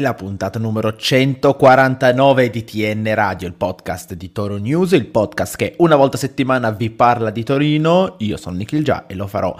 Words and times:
la 0.00 0.14
puntata 0.14 0.58
numero 0.58 0.96
149 0.96 2.50
di 2.50 2.64
TN 2.64 3.14
Radio, 3.14 3.46
il 3.46 3.54
podcast 3.54 4.14
di 4.14 4.32
Toro 4.32 4.56
News, 4.56 4.92
il 4.92 5.06
podcast 5.06 5.56
che 5.56 5.74
una 5.78 5.96
volta 5.96 6.16
a 6.16 6.20
settimana 6.20 6.70
vi 6.70 6.90
parla 6.90 7.30
di 7.30 7.44
Torino. 7.44 8.16
Io 8.18 8.36
sono 8.36 8.56
Nikhil 8.56 8.82
Già 8.82 9.06
e 9.06 9.14
lo 9.14 9.26
farò 9.26 9.54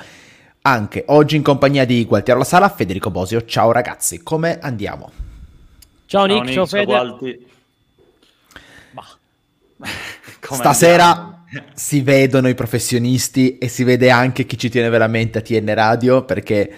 anche 0.63 1.05
oggi 1.09 1.37
in 1.37 1.43
compagnia 1.43 1.85
di 1.85 2.05
Gualtiero 2.05 2.39
La 2.39 2.45
Sala, 2.45 2.69
Federico 2.71 3.11
Bosio. 3.11 3.45
Ciao 3.45 3.71
ragazzi, 3.71 4.23
come 4.23 4.59
andiamo? 4.59 5.11
Ciao 6.07 6.25
Nick, 6.25 6.51
ciao, 6.51 6.67
ciao 6.67 7.19
Fede. 7.19 7.41
Stasera 10.41 11.11
andiamo? 11.11 11.39
si 11.75 12.01
vedono 12.01 12.49
i 12.49 12.55
professionisti 12.55 13.59
e 13.59 13.69
si 13.69 13.85
vede 13.85 14.11
anche 14.11 14.47
chi 14.47 14.57
ci 14.57 14.71
tiene 14.71 14.89
veramente 14.89 15.39
a 15.39 15.41
TN 15.43 15.75
Radio 15.75 16.25
perché 16.25 16.73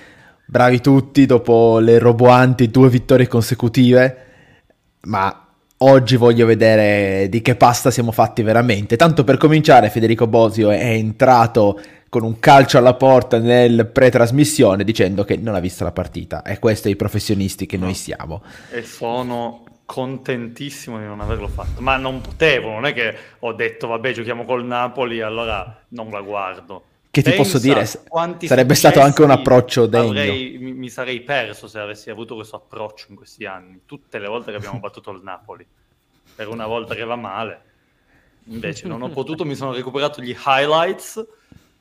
bravi 0.52 0.82
tutti 0.82 1.24
dopo 1.24 1.78
le 1.78 1.98
roboanti 1.98 2.68
due 2.68 2.90
vittorie 2.90 3.26
consecutive, 3.26 4.16
ma 5.04 5.48
oggi 5.78 6.16
voglio 6.16 6.44
vedere 6.44 7.26
di 7.30 7.40
che 7.40 7.56
pasta 7.56 7.90
siamo 7.90 8.12
fatti 8.12 8.42
veramente. 8.42 8.96
Tanto 8.96 9.24
per 9.24 9.38
cominciare, 9.38 9.88
Federico 9.88 10.26
Bosio 10.26 10.68
è 10.68 10.90
entrato 10.90 11.80
con 12.10 12.22
un 12.22 12.38
calcio 12.38 12.76
alla 12.76 12.92
porta 12.92 13.38
nel 13.38 13.86
pre-trasmissione 13.86 14.84
dicendo 14.84 15.24
che 15.24 15.38
non 15.38 15.54
ha 15.54 15.58
visto 15.58 15.84
la 15.84 15.92
partita 15.92 16.42
e 16.42 16.58
questo 16.58 16.88
è 16.88 16.90
i 16.90 16.96
professionisti 16.96 17.64
che 17.64 17.78
no. 17.78 17.86
noi 17.86 17.94
siamo. 17.94 18.42
E 18.70 18.82
sono 18.82 19.64
contentissimo 19.86 20.98
di 20.98 21.06
non 21.06 21.22
averlo 21.22 21.48
fatto, 21.48 21.80
ma 21.80 21.96
non 21.96 22.20
potevo, 22.20 22.72
non 22.72 22.84
è 22.84 22.92
che 22.92 23.16
ho 23.38 23.54
detto 23.54 23.86
vabbè 23.86 24.12
giochiamo 24.12 24.44
col 24.44 24.66
Napoli 24.66 25.22
allora 25.22 25.82
non 25.88 26.10
la 26.10 26.20
guardo. 26.20 26.84
Che 27.12 27.20
ti 27.20 27.32
posso 27.32 27.58
dire? 27.58 27.84
Sarebbe 27.84 28.74
stato 28.74 29.00
anche 29.00 29.20
un 29.20 29.30
approccio 29.30 29.84
degno. 29.84 30.08
Avrei, 30.08 30.56
mi, 30.58 30.72
mi, 30.72 30.88
sarei 30.88 31.20
perso 31.20 31.68
se 31.68 31.78
avessi 31.78 32.08
avuto 32.08 32.34
questo 32.34 32.56
approccio 32.56 33.08
in 33.10 33.16
questi 33.16 33.44
anni. 33.44 33.82
Tutte 33.84 34.18
le 34.18 34.28
volte 34.28 34.50
che 34.50 34.56
abbiamo 34.56 34.80
battuto 34.80 35.10
il 35.10 35.20
Napoli. 35.22 35.66
Per 36.34 36.48
una 36.48 36.66
volta 36.66 36.94
che 36.94 37.04
va 37.04 37.16
male. 37.16 37.64
Invece 38.44 38.88
non 38.88 39.02
ho 39.02 39.10
potuto, 39.10 39.44
mi 39.44 39.54
sono 39.54 39.74
recuperato 39.74 40.22
gli 40.22 40.34
highlights. 40.34 41.22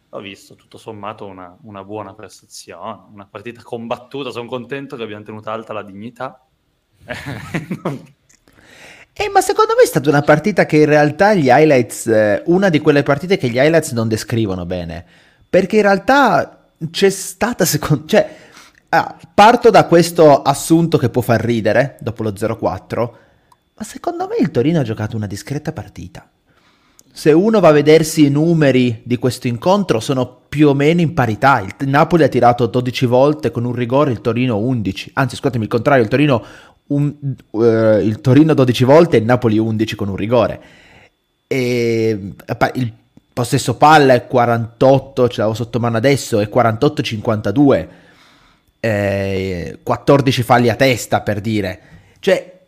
Ho 0.10 0.20
visto 0.20 0.56
tutto 0.56 0.78
sommato 0.78 1.26
una, 1.26 1.58
una 1.62 1.86
buona 1.86 2.14
prestazione, 2.14 3.04
una 3.14 3.26
partita 3.26 3.62
combattuta. 3.64 4.32
Sono 4.32 4.50
contento 4.50 4.98
che 4.98 5.04
abbiamo 5.04 5.24
tenuto 5.24 5.50
alta 5.50 5.72
la 5.72 5.84
dignità. 5.84 6.46
Eh, 9.22 9.30
ma 9.30 9.40
secondo 9.40 9.76
me 9.78 9.84
è 9.84 9.86
stata 9.86 10.10
una 10.10 10.24
partita 10.24 10.66
che 10.66 10.78
in 10.78 10.86
realtà 10.86 11.36
gli 11.36 11.50
highlights, 11.50 12.08
eh, 12.08 12.42
una 12.48 12.70
di 12.70 12.80
quelle 12.80 13.04
partite 13.04 13.38
che 13.38 13.50
gli 13.50 13.58
highlights 13.58 13.92
non 13.92 14.08
descrivono 14.08 14.66
bene, 14.66 15.06
perché 15.48 15.76
in 15.76 15.84
realtà 15.84 16.70
c'è 16.90 17.10
stata, 17.12 17.64
secondo, 17.64 18.08
cioè, 18.08 18.28
ah, 18.90 19.16
parto 19.32 19.70
da 19.70 19.86
questo 19.86 20.42
assunto 20.42 20.98
che 20.98 21.10
può 21.10 21.22
far 21.22 21.40
ridere 21.40 21.98
dopo 22.00 22.24
lo 22.24 22.32
0-4, 22.32 23.10
ma 23.76 23.84
secondo 23.84 24.28
me 24.28 24.38
il 24.40 24.50
Torino 24.50 24.80
ha 24.80 24.84
giocato 24.84 25.16
una 25.16 25.28
discreta 25.28 25.72
partita. 25.72 26.28
Se 27.14 27.32
uno 27.32 27.60
va 27.60 27.68
a 27.68 27.74
vedersi 27.74 28.26
i 28.26 28.30
numeri 28.30 29.02
di 29.04 29.18
questo 29.18 29.48
incontro 29.48 30.00
sono 30.00 30.40
più 30.48 30.70
o 30.70 30.74
meno 30.74 31.02
in 31.02 31.14
parità. 31.14 31.60
Il 31.60 31.88
Napoli 31.90 32.24
ha 32.24 32.28
tirato 32.30 32.66
12 32.66 33.06
volte 33.06 33.52
con 33.52 33.66
un 33.66 33.74
rigore, 33.74 34.12
il 34.12 34.22
Torino 34.22 34.58
11. 34.58 35.12
Anzi, 35.14 35.36
scusatemi, 35.36 35.66
il 35.66 35.70
contrario, 35.70 36.04
il 36.04 36.10
Torino 36.10 36.44
un, 36.92 37.14
uh, 37.52 37.62
il 38.00 38.20
Torino 38.22 38.54
12 38.54 38.84
volte 38.84 39.18
e 39.18 39.20
il 39.20 39.26
Napoli 39.26 39.58
11 39.58 39.96
con 39.96 40.10
un 40.10 40.16
rigore. 40.16 40.62
E, 41.48 42.34
il 42.76 42.94
possesso 43.34 43.76
palla 43.76 44.14
è 44.14 44.28
48, 44.28 45.28
ce 45.28 45.38
l'avevo 45.38 45.56
sotto 45.56 45.80
mano 45.80 45.98
adesso, 45.98 46.40
è 46.40 46.50
48-52. 46.54 47.88
Eh, 48.84 49.78
14 49.84 50.44
falli 50.44 50.70
a 50.70 50.76
testa 50.76 51.22
per 51.22 51.42
dire. 51.42 51.80
Cioè, 52.20 52.60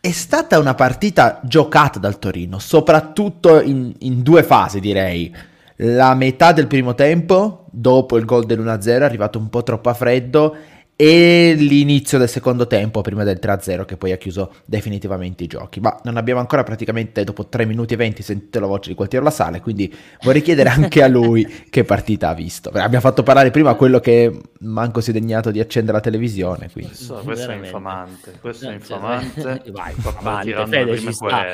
è 0.00 0.10
stata 0.12 0.58
una 0.58 0.74
partita 0.74 1.40
giocata 1.42 1.98
dal 1.98 2.18
Torino, 2.18 2.58
soprattutto 2.58 3.60
in, 3.60 3.92
in 4.00 4.22
due 4.22 4.42
fasi 4.42 4.80
direi. 4.80 5.34
La 5.80 6.14
metà 6.14 6.52
del 6.52 6.68
primo 6.68 6.94
tempo, 6.94 7.66
dopo 7.70 8.16
il 8.16 8.24
gol 8.24 8.46
dell'1-0, 8.46 8.86
è 8.86 9.02
arrivato 9.02 9.38
un 9.38 9.50
po' 9.50 9.62
troppo 9.62 9.90
a 9.90 9.94
freddo 9.94 10.56
e 10.96 11.54
l'inizio 11.58 12.16
del 12.16 12.28
secondo 12.28 12.66
tempo 12.66 13.02
prima 13.02 13.22
del 13.22 13.38
3-0 13.40 13.84
che 13.84 13.98
poi 13.98 14.12
ha 14.12 14.16
chiuso 14.16 14.54
definitivamente 14.64 15.44
i 15.44 15.46
giochi. 15.46 15.78
Ma 15.78 16.00
non 16.04 16.16
abbiamo 16.16 16.40
ancora 16.40 16.62
praticamente 16.62 17.22
dopo 17.22 17.46
3 17.46 17.66
minuti 17.66 17.92
e 17.92 17.98
20 17.98 18.22
sentito 18.22 18.58
la 18.60 18.66
voce 18.66 18.88
di 18.88 18.94
Gualtiero 18.94 19.22
La 19.22 19.30
Sale, 19.30 19.60
quindi 19.60 19.94
vorrei 20.22 20.40
chiedere 20.40 20.70
anche 20.70 21.02
a 21.02 21.06
lui 21.06 21.46
che 21.68 21.84
partita 21.84 22.30
ha 22.30 22.34
visto. 22.34 22.70
Abbiamo 22.70 23.00
fatto 23.00 23.22
parlare 23.22 23.50
prima 23.50 23.74
quello 23.74 24.00
che 24.00 24.40
manco 24.60 25.02
si 25.02 25.10
è 25.10 25.12
degnato 25.12 25.50
di 25.50 25.60
accendere 25.60 25.98
la 25.98 26.02
televisione. 26.02 26.70
Quindi. 26.70 26.92
Questo, 26.92 27.20
questo 27.22 27.50
è 27.50 27.56
infamante, 27.56 28.38
questo 28.40 28.68
è 28.70 28.72
infamante. 28.72 29.62
Vai, 29.70 29.94
avanti, 30.02 30.52
Fede, 30.70 30.98
ci 30.98 31.12
sta. 31.12 31.44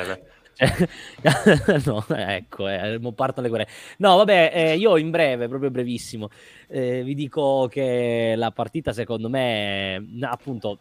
no, 1.85 2.05
ecco, 2.07 2.67
eh, 2.67 2.99
partono 3.15 3.41
le 3.43 3.49
guerre. 3.49 3.67
No, 3.97 4.17
vabbè, 4.17 4.51
eh, 4.53 4.77
io 4.77 4.97
in 4.97 5.09
breve, 5.09 5.47
proprio 5.47 5.71
brevissimo, 5.71 6.29
eh, 6.67 7.03
vi 7.03 7.15
dico 7.15 7.67
che 7.69 8.33
la 8.35 8.51
partita 8.51 8.93
secondo 8.93 9.29
me, 9.29 10.03
appunto, 10.21 10.79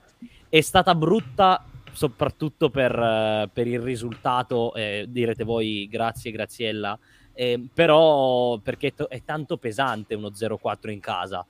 è 0.48 0.60
stata 0.60 0.94
brutta 0.94 1.64
soprattutto 1.92 2.70
per, 2.70 2.98
uh, 2.98 3.50
per 3.52 3.66
il 3.66 3.80
risultato, 3.80 4.74
eh, 4.74 5.06
direte 5.08 5.44
voi 5.44 5.86
grazie 5.90 6.30
Graziella, 6.30 6.98
eh, 7.34 7.62
però 7.72 8.58
perché 8.58 8.88
è, 8.88 8.94
t- 8.94 9.08
è, 9.08 9.22
tanto 9.24 9.58
pesante 9.58 10.14
uno 10.14 10.30
0-4 10.30 10.90
in 10.90 11.00
casa. 11.00 11.44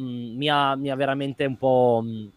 Mm, 0.00 0.36
mi, 0.36 0.48
ha, 0.48 0.74
mi, 0.76 0.90
ha, 0.90 0.96
veramente 0.96 1.44
un 1.44 1.56
po'... 1.56 2.02
Mh, 2.02 2.30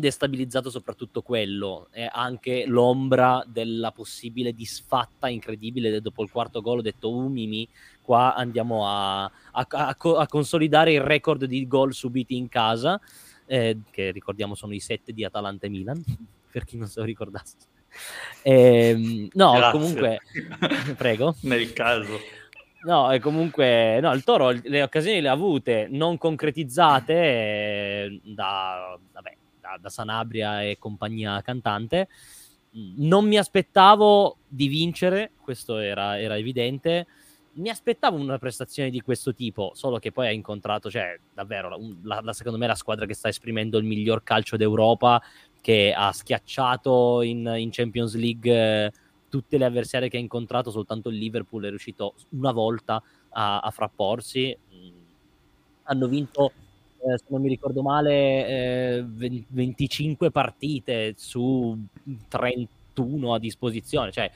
destabilizzato 0.00 0.70
soprattutto 0.70 1.22
quello, 1.22 1.88
e 1.92 2.08
anche 2.10 2.64
l'ombra 2.66 3.44
della 3.46 3.92
possibile 3.92 4.52
disfatta 4.52 5.28
incredibile 5.28 6.00
dopo 6.00 6.22
il 6.22 6.30
quarto 6.30 6.60
gol. 6.60 6.78
Ho 6.78 6.82
detto, 6.82 7.14
uh, 7.14 7.28
Mimi, 7.28 7.68
qua 8.02 8.34
andiamo 8.34 8.88
a, 8.88 9.22
a, 9.24 9.32
a, 9.52 9.96
a 9.96 10.26
consolidare 10.26 10.92
il 10.92 11.00
record 11.00 11.44
di 11.44 11.66
gol 11.68 11.94
subiti 11.94 12.36
in 12.36 12.48
casa, 12.48 13.00
eh, 13.46 13.78
che 13.90 14.10
ricordiamo 14.10 14.56
sono 14.56 14.74
i 14.74 14.80
sette 14.80 15.12
di 15.12 15.24
Atalanta 15.24 15.66
e 15.66 15.70
Milan, 15.70 16.02
per 16.50 16.64
chi 16.64 16.76
non 16.76 16.88
se 16.88 16.98
lo 16.98 17.06
ricordasse. 17.06 17.56
Eh, 18.42 19.28
no, 19.32 19.52
Grazie. 19.52 19.78
comunque, 19.78 20.18
prego. 20.96 21.36
Nel 21.42 21.72
caso. 21.72 22.18
No, 22.82 23.12
e 23.12 23.18
comunque, 23.18 24.00
no, 24.00 24.12
il 24.14 24.24
Toro 24.24 24.50
le 24.50 24.82
occasioni 24.82 25.20
le 25.20 25.28
ha 25.28 25.32
avute, 25.32 25.86
non 25.90 26.16
concretizzate 26.16 27.12
eh, 27.12 28.20
da, 28.24 28.98
vabbè, 29.12 29.36
da, 29.78 29.88
Sanabria 29.88 30.62
e 30.62 30.78
compagnia 30.78 31.40
cantante. 31.42 32.08
Non 32.72 33.26
mi 33.26 33.36
aspettavo 33.36 34.36
di 34.46 34.68
vincere, 34.68 35.32
questo 35.42 35.78
era, 35.78 36.18
era 36.20 36.36
evidente. 36.36 37.06
Mi 37.52 37.68
aspettavo 37.68 38.16
una 38.16 38.38
prestazione 38.38 38.90
di 38.90 39.00
questo 39.00 39.34
tipo, 39.34 39.72
solo 39.74 39.98
che 39.98 40.12
poi 40.12 40.28
ha 40.28 40.32
incontrato, 40.32 40.88
cioè, 40.88 41.18
davvero, 41.34 41.76
la, 42.02 42.20
la, 42.22 42.32
secondo 42.32 42.58
me 42.58 42.68
la 42.68 42.76
squadra 42.76 43.06
che 43.06 43.14
sta 43.14 43.28
esprimendo 43.28 43.76
il 43.76 43.84
miglior 43.84 44.22
calcio 44.22 44.56
d'Europa, 44.56 45.20
che 45.60 45.92
ha 45.94 46.12
schiacciato 46.12 47.22
in, 47.22 47.52
in 47.56 47.70
Champions 47.70 48.14
League 48.14 48.52
eh, 48.86 48.92
tutte 49.28 49.58
le 49.58 49.64
avversarie 49.64 50.08
che 50.08 50.16
ha 50.16 50.20
incontrato, 50.20 50.70
soltanto 50.70 51.08
il 51.08 51.16
Liverpool 51.16 51.64
è 51.64 51.68
riuscito 51.68 52.14
una 52.30 52.52
volta 52.52 53.02
a, 53.30 53.60
a 53.60 53.70
frapporsi. 53.70 54.56
Mm. 54.74 54.88
Hanno 55.84 56.06
vinto 56.08 56.52
eh, 57.02 57.18
se 57.18 57.24
non 57.28 57.40
mi 57.40 57.48
ricordo 57.48 57.82
male, 57.82 58.46
eh, 58.46 59.04
25 59.48 60.30
partite 60.30 61.14
su 61.16 61.76
31 62.28 63.34
a 63.34 63.38
disposizione. 63.38 64.12
Cioè, 64.12 64.30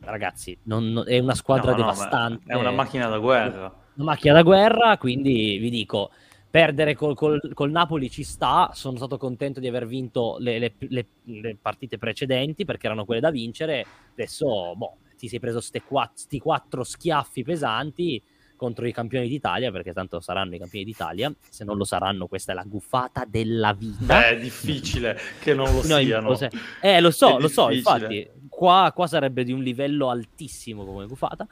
ragazzi, 0.00 0.56
non, 0.64 0.90
non, 0.92 1.04
è 1.06 1.18
una 1.18 1.34
squadra 1.34 1.72
no, 1.72 1.76
devastante. 1.76 2.44
No, 2.46 2.56
è 2.56 2.60
una 2.60 2.70
macchina 2.70 3.08
da 3.08 3.18
guerra. 3.18 3.74
Una 3.94 4.04
macchina 4.04 4.34
da 4.34 4.42
guerra, 4.42 4.96
quindi 4.96 5.58
vi 5.58 5.70
dico, 5.70 6.10
perdere 6.50 6.94
col, 6.94 7.14
col, 7.14 7.40
col 7.52 7.70
Napoli 7.70 8.10
ci 8.10 8.22
sta. 8.22 8.70
Sono 8.72 8.96
stato 8.96 9.18
contento 9.18 9.60
di 9.60 9.68
aver 9.68 9.86
vinto 9.86 10.36
le, 10.38 10.58
le, 10.58 10.72
le, 10.78 11.06
le 11.24 11.56
partite 11.60 11.98
precedenti 11.98 12.64
perché 12.64 12.86
erano 12.86 13.04
quelle 13.04 13.20
da 13.20 13.30
vincere. 13.30 13.84
Adesso, 14.12 14.74
boh, 14.76 14.96
ti 15.18 15.28
sei 15.28 15.40
preso 15.40 15.60
questi 15.86 16.38
quattro 16.38 16.84
schiaffi 16.84 17.42
pesanti 17.42 18.22
contro 18.56 18.86
i 18.86 18.92
campioni 18.92 19.28
d'Italia, 19.28 19.70
perché 19.70 19.92
tanto 19.92 20.20
saranno 20.20 20.54
i 20.54 20.58
campioni 20.58 20.84
d'Italia, 20.84 21.32
se 21.48 21.64
non 21.64 21.76
lo 21.76 21.84
saranno 21.84 22.26
questa 22.26 22.52
è 22.52 22.54
la 22.54 22.64
guffata 22.66 23.24
della 23.28 23.72
vita. 23.72 24.18
Beh, 24.18 24.28
è 24.30 24.38
difficile 24.38 25.18
che 25.40 25.54
non 25.54 25.66
lo 25.66 25.82
no, 25.86 25.98
siano. 25.98 26.30
Lo 26.30 26.38
eh, 26.80 27.00
lo 27.00 27.10
so, 27.10 27.38
lo 27.38 27.48
so, 27.48 27.70
infatti, 27.70 28.28
qua, 28.48 28.92
qua, 28.94 29.06
sarebbe 29.06 29.44
di 29.44 29.52
un 29.52 29.62
livello 29.62 30.08
altissimo 30.08 30.84
come 30.84 31.06
guffata. 31.06 31.46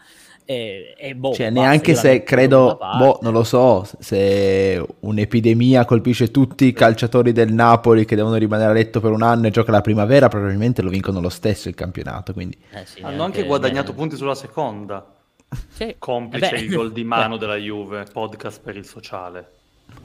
E, 0.47 0.95
e 0.99 1.15
boh, 1.15 1.33
cioè, 1.33 1.51
neanche 1.51 1.95
se 1.95 2.23
credo, 2.23 2.79
boh, 2.79 3.19
non 3.23 3.33
lo 3.33 3.45
so, 3.45 3.87
se 3.99 4.85
un'epidemia 5.01 5.85
colpisce 5.85 6.31
tutti 6.31 6.67
i 6.67 6.73
calciatori 6.73 7.33
del 7.33 7.53
Napoli 7.53 8.05
che 8.05 8.17
devono 8.17 8.37
rimanere 8.37 8.71
a 8.71 8.75
letto 8.75 9.01
per 9.01 9.11
un 9.11 9.23
anno 9.23 9.47
e 9.47 9.51
gioca 9.51 9.73
la 9.73 9.81
primavera, 9.81 10.29
probabilmente 10.29 10.83
lo 10.83 10.91
vincono 10.91 11.21
lo 11.21 11.31
stesso 11.31 11.69
il 11.69 11.75
campionato. 11.75 12.33
Quindi. 12.33 12.59
Eh 12.71 12.85
sì, 12.85 13.01
Hanno 13.03 13.23
anche 13.23 13.45
guadagnato 13.45 13.93
bene. 13.93 13.99
punti 13.99 14.17
sulla 14.17 14.35
seconda. 14.35 15.14
Sì. 15.73 15.97
Complice 15.99 16.51
Beh. 16.51 16.61
il 16.61 16.75
gol 16.75 16.93
di 16.93 17.05
mano 17.05 17.37
della 17.37 17.57
Juve, 17.57 18.05
podcast 18.13 18.61
per 18.61 18.77
il 18.77 18.85
sociale. 18.87 19.51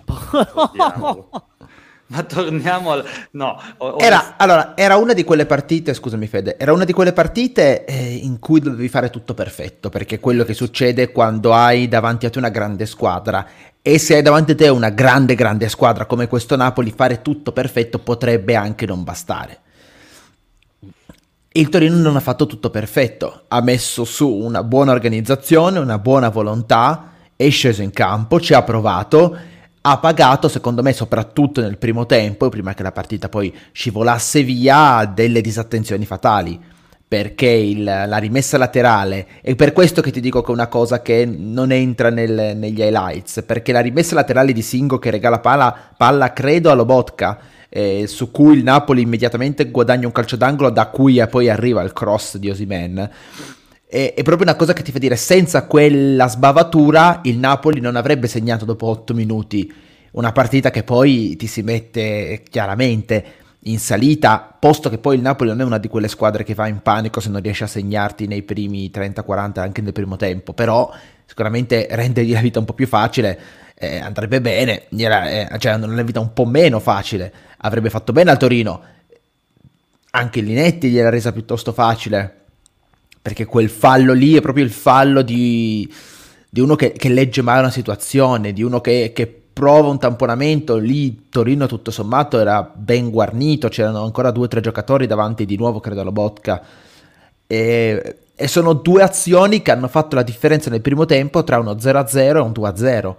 Ma 2.11 2.23
torniamo 2.23 2.91
al... 2.91 3.05
No, 3.31 3.61
ho, 3.77 3.97
era, 3.99 4.33
allora, 4.37 4.75
era 4.75 4.97
una 4.97 5.13
di 5.13 5.23
quelle 5.23 5.45
partite, 5.45 5.93
scusami 5.93 6.25
Fede, 6.25 6.57
era 6.57 6.73
una 6.73 6.83
di 6.83 6.91
quelle 6.91 7.13
partite 7.13 7.85
eh, 7.85 8.15
in 8.23 8.39
cui 8.39 8.59
dovevi 8.59 8.89
fare 8.89 9.11
tutto 9.11 9.35
perfetto, 9.35 9.89
perché 9.89 10.15
è 10.15 10.19
quello 10.19 10.43
che 10.43 10.55
succede 10.55 11.11
quando 11.11 11.53
hai 11.53 11.87
davanti 11.87 12.25
a 12.25 12.31
te 12.31 12.39
una 12.39 12.49
grande 12.49 12.87
squadra 12.87 13.45
e 13.79 13.99
se 13.99 14.15
hai 14.15 14.23
davanti 14.23 14.51
a 14.51 14.55
te 14.55 14.69
una 14.69 14.89
grande, 14.89 15.35
grande 15.35 15.69
squadra 15.69 16.05
come 16.05 16.27
questo 16.27 16.55
Napoli, 16.55 16.91
fare 16.91 17.21
tutto 17.21 17.51
perfetto 17.51 17.99
potrebbe 17.99 18.55
anche 18.55 18.87
non 18.87 19.03
bastare. 19.03 19.59
Il 21.51 21.69
Torino 21.69 21.97
non 21.97 22.15
ha 22.15 22.19
fatto 22.19 22.45
tutto 22.45 22.69
perfetto, 22.69 23.45
ha 23.47 23.61
messo 23.61 24.03
su 24.03 24.29
una 24.29 24.63
buona 24.63 24.91
organizzazione, 24.91 25.79
una 25.79 25.97
buona 25.97 26.29
volontà, 26.29 27.11
è 27.35 27.49
sceso 27.49 27.81
in 27.81 27.91
campo, 27.91 28.39
ci 28.39 28.53
ha 28.53 28.61
provato 28.61 29.37
ha 29.81 29.97
pagato, 29.97 30.47
secondo 30.47 30.81
me, 30.81 30.93
soprattutto 30.93 31.61
nel 31.61 31.77
primo 31.77 32.05
tempo, 32.05 32.49
prima 32.49 32.73
che 32.73 32.83
la 32.83 32.91
partita 32.91 33.29
poi 33.29 33.53
scivolasse 33.71 34.43
via, 34.43 35.09
delle 35.11 35.41
disattenzioni 35.41 36.05
fatali. 36.05 36.59
Perché 37.07 37.47
il, 37.47 37.83
la 37.83 38.17
rimessa 38.17 38.59
laterale, 38.59 39.25
è 39.41 39.55
per 39.55 39.73
questo 39.73 39.99
che 39.99 40.11
ti 40.11 40.19
dico 40.19 40.43
che 40.43 40.49
è 40.49 40.53
una 40.53 40.67
cosa 40.67 41.01
che 41.01 41.25
non 41.25 41.71
entra 41.71 42.11
nel, 42.11 42.55
negli 42.55 42.81
highlights, 42.81 43.41
perché 43.47 43.71
la 43.71 43.79
rimessa 43.79 44.13
laterale 44.13 44.53
di 44.53 44.61
Singo 44.61 44.99
che 44.99 45.09
regala 45.09 45.39
palla, 45.39 45.75
palla 45.97 46.33
credo 46.33 46.69
a 46.69 46.75
Lobotka, 46.75 47.39
eh, 47.69 48.05
su 48.07 48.31
cui 48.31 48.57
il 48.57 48.63
Napoli 48.63 49.01
immediatamente 49.01 49.69
guadagna 49.69 50.07
un 50.07 50.11
calcio 50.11 50.35
d'angolo 50.35 50.71
da 50.71 50.87
cui 50.87 51.23
poi 51.29 51.49
arriva 51.49 51.81
il 51.83 51.93
cross 51.93 52.37
di 52.37 52.49
Osimen 52.49 53.09
è, 53.89 54.13
è, 54.15 54.21
proprio 54.21 54.47
una 54.47 54.55
cosa 54.55 54.73
che 54.73 54.83
ti 54.83 54.91
fa 54.91 54.99
dire, 54.99 55.15
senza 55.15 55.65
quella 55.65 56.27
sbavatura 56.27 57.21
il 57.23 57.39
Napoli 57.39 57.79
non 57.79 57.95
avrebbe 57.95 58.27
segnato 58.27 58.63
dopo 58.63 58.85
8 58.85 59.15
minuti 59.15 59.73
una 60.11 60.31
partita 60.31 60.69
che 60.69 60.83
poi 60.83 61.35
ti 61.35 61.47
si 61.47 61.63
mette 61.63 62.43
chiaramente 62.47 63.25
in 63.63 63.79
salita, 63.79 64.55
posto 64.57 64.89
che 64.89 64.99
poi 64.99 65.15
il 65.15 65.21
Napoli 65.21 65.49
non 65.49 65.61
è 65.61 65.63
una 65.63 65.79
di 65.79 65.87
quelle 65.87 66.07
squadre 66.07 66.43
che 66.43 66.53
va 66.53 66.67
in 66.67 66.81
panico 66.81 67.19
se 67.19 67.29
non 67.29 67.41
riesce 67.41 67.63
a 67.63 67.67
segnarti 67.67 68.27
nei 68.27 68.43
primi 68.43 68.91
30-40 68.93 69.59
anche 69.59 69.81
nel 69.81 69.91
primo 69.91 70.17
tempo, 70.17 70.53
però 70.53 70.91
sicuramente 71.25 71.87
rendergli 71.91 72.31
la 72.31 72.41
vita 72.41 72.59
un 72.59 72.65
po' 72.65 72.73
più 72.73 72.87
facile 72.87 73.39
eh, 73.81 73.97
andrebbe 73.97 74.41
bene, 74.41 74.87
eh, 74.89 75.47
cioè 75.57 75.77
la 75.77 76.03
vita 76.03 76.19
un 76.19 76.33
po' 76.33 76.45
meno 76.45 76.81
facile, 76.81 77.31
avrebbe 77.59 77.89
fatto 77.89 78.11
bene 78.11 78.29
al 78.29 78.37
Torino, 78.37 78.81
anche 80.11 80.41
Linetti 80.41 80.89
gliela 80.89 81.07
resa 81.09 81.31
piuttosto 81.31 81.71
facile, 81.71 82.35
perché 83.21 83.45
quel 83.45 83.69
fallo 83.69 84.11
lì 84.11 84.35
è 84.35 84.41
proprio 84.41 84.65
il 84.65 84.71
fallo 84.71 85.21
di, 85.21 85.89
di 86.49 86.59
uno 86.59 86.75
che, 86.75 86.91
che, 86.91 87.07
legge 87.07 87.41
male 87.41 87.61
una 87.61 87.71
situazione, 87.71 88.51
di 88.51 88.63
uno 88.63 88.81
che, 88.81 89.11
che, 89.15 89.33
prova 89.59 89.89
un 89.89 89.99
tamponamento, 89.99 90.77
lì 90.77 91.27
Torino 91.27 91.67
tutto 91.67 91.91
sommato 91.91 92.39
era 92.39 92.63
ben 92.63 93.09
guarnito, 93.09 93.67
c'erano 93.67 94.03
ancora 94.03 94.31
due 94.31 94.45
o 94.45 94.47
tre 94.47 94.61
giocatori 94.61 95.05
davanti 95.05 95.45
di 95.45 95.57
nuovo, 95.57 95.81
credo 95.81 95.99
alla 95.99 96.13
Botka, 96.13 96.61
e, 97.45 98.15
e 98.33 98.47
sono 98.47 98.71
due 98.71 99.03
azioni 99.03 99.61
che 99.61 99.71
hanno 99.71 99.89
fatto 99.89 100.15
la 100.15 100.23
differenza 100.23 100.69
nel 100.69 100.79
primo 100.79 101.03
tempo 101.03 101.43
tra 101.43 101.59
uno 101.59 101.73
0-0 101.73 102.17
e 102.17 102.39
un 102.39 102.51
2-0 102.51 103.15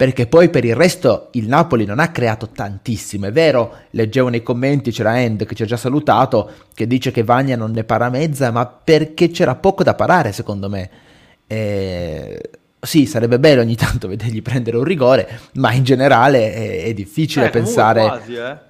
perché 0.00 0.26
poi 0.26 0.48
per 0.48 0.64
il 0.64 0.74
resto 0.74 1.28
il 1.32 1.46
Napoli 1.46 1.84
non 1.84 1.98
ha 1.98 2.08
creato 2.08 2.48
tantissimo. 2.48 3.26
È 3.26 3.32
vero, 3.32 3.80
leggevo 3.90 4.30
nei 4.30 4.42
commenti, 4.42 4.92
c'era 4.92 5.20
End 5.20 5.44
che 5.44 5.54
ci 5.54 5.64
ha 5.64 5.66
già 5.66 5.76
salutato, 5.76 6.52
che 6.72 6.86
dice 6.86 7.10
che 7.10 7.22
Vagna 7.22 7.54
non 7.54 7.72
ne 7.72 7.84
para 7.84 8.08
mezza, 8.08 8.50
ma 8.50 8.64
perché 8.64 9.28
c'era 9.28 9.56
poco 9.56 9.82
da 9.82 9.94
parare 9.94 10.32
secondo 10.32 10.70
me. 10.70 10.90
E... 11.46 12.40
Sì, 12.80 13.04
sarebbe 13.04 13.38
bello 13.38 13.60
ogni 13.60 13.76
tanto 13.76 14.08
vedergli 14.08 14.40
prendere 14.40 14.78
un 14.78 14.84
rigore, 14.84 15.38
ma 15.56 15.70
in 15.74 15.84
generale 15.84 16.50
è, 16.50 16.84
è 16.84 16.94
difficile 16.94 17.48
eh, 17.48 17.50
pensare... 17.50 18.00
Quasi, 18.00 18.34
eh. 18.36 18.69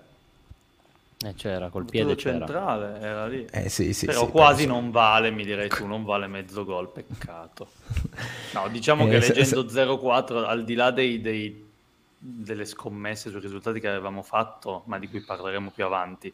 Eh, 1.22 1.34
c'era, 1.34 1.68
col 1.68 1.84
piede 1.84 2.14
c'era. 2.14 2.38
centrale, 2.38 2.98
era 2.98 3.26
lì. 3.26 3.46
Eh, 3.50 3.68
sì, 3.68 3.92
sì, 3.92 4.06
Però 4.06 4.24
sì, 4.24 4.30
quasi 4.30 4.64
penso. 4.64 4.80
non 4.80 4.90
vale, 4.90 5.30
mi 5.30 5.44
direi 5.44 5.68
tu, 5.70 5.86
non 5.86 6.02
vale 6.02 6.26
mezzo 6.26 6.64
gol, 6.64 6.90
peccato. 6.90 7.68
No, 8.54 8.68
diciamo 8.68 9.06
eh, 9.06 9.10
che 9.10 9.18
leggendo 9.18 9.68
se... 9.68 9.84
0-4, 9.84 10.44
al 10.46 10.64
di 10.64 10.74
là 10.74 10.90
dei, 10.90 11.20
dei, 11.20 11.68
delle 12.16 12.64
scommesse 12.64 13.28
sui 13.28 13.40
risultati 13.40 13.80
che 13.80 13.88
avevamo 13.88 14.22
fatto, 14.22 14.84
ma 14.86 14.98
di 14.98 15.08
cui 15.08 15.20
parleremo 15.20 15.70
più 15.74 15.84
avanti, 15.84 16.32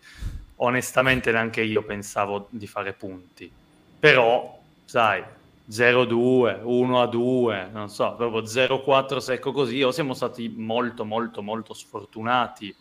onestamente 0.56 1.32
neanche 1.32 1.62
io 1.62 1.82
pensavo 1.82 2.46
di 2.50 2.68
fare 2.68 2.92
punti. 2.92 3.50
Però, 3.98 4.56
sai, 4.84 5.20
0-2, 5.68 6.62
1-2, 6.62 7.70
non 7.72 7.88
so, 7.88 8.14
proprio 8.14 8.42
0-4 8.42 9.16
secco 9.16 9.50
così, 9.50 9.82
o 9.82 9.90
siamo 9.90 10.14
stati 10.14 10.48
molto, 10.48 11.04
molto, 11.04 11.42
molto 11.42 11.74
sfortunati 11.74 12.72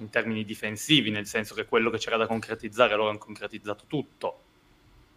in 0.00 0.10
termini 0.10 0.44
difensivi, 0.44 1.10
nel 1.10 1.26
senso 1.26 1.54
che 1.54 1.66
quello 1.66 1.90
che 1.90 1.98
c'era 1.98 2.16
da 2.16 2.26
concretizzare 2.26 2.94
loro 2.96 3.10
hanno 3.10 3.18
concretizzato 3.18 3.84
tutto. 3.86 4.40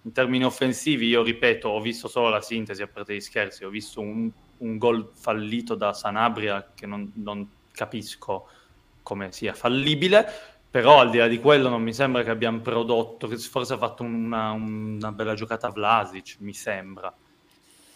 In 0.04 0.12
termini 0.12 0.44
offensivi, 0.44 1.08
io 1.08 1.24
ripeto, 1.24 1.70
ho 1.70 1.80
visto 1.80 2.08
solo 2.08 2.30
la 2.30 2.42
sintesi, 2.42 2.82
a 2.82 2.88
parte 2.88 3.16
gli 3.16 3.22
scherzi, 3.22 3.64
ho 3.64 3.70
visto 3.70 4.02
un, 4.02 4.30
un 4.58 4.78
gol 4.78 5.10
fallito 5.14 5.76
da 5.76 5.94
Sanabria 5.94 6.72
che 6.76 6.86
non, 6.86 7.10
non 7.16 7.50
capisco 7.72 8.48
come 9.02 9.32
sia 9.32 9.54
fallibile, 9.54 10.26
però 10.70 11.00
al 11.00 11.10
di 11.10 11.18
là 11.20 11.28
di 11.28 11.40
quello 11.40 11.70
non 11.70 11.82
mi 11.82 11.94
sembra 11.94 12.24
che 12.24 12.32
abbiamo 12.32 12.60
prodotto, 12.60 13.30
forse 13.38 13.74
ha 13.74 13.78
fatto 13.78 14.04
una, 14.04 14.52
una 14.52 15.12
bella 15.12 15.36
giocata 15.36 15.70
Vlasic, 15.70 16.38
mi 16.40 16.54
sembra. 16.54 17.14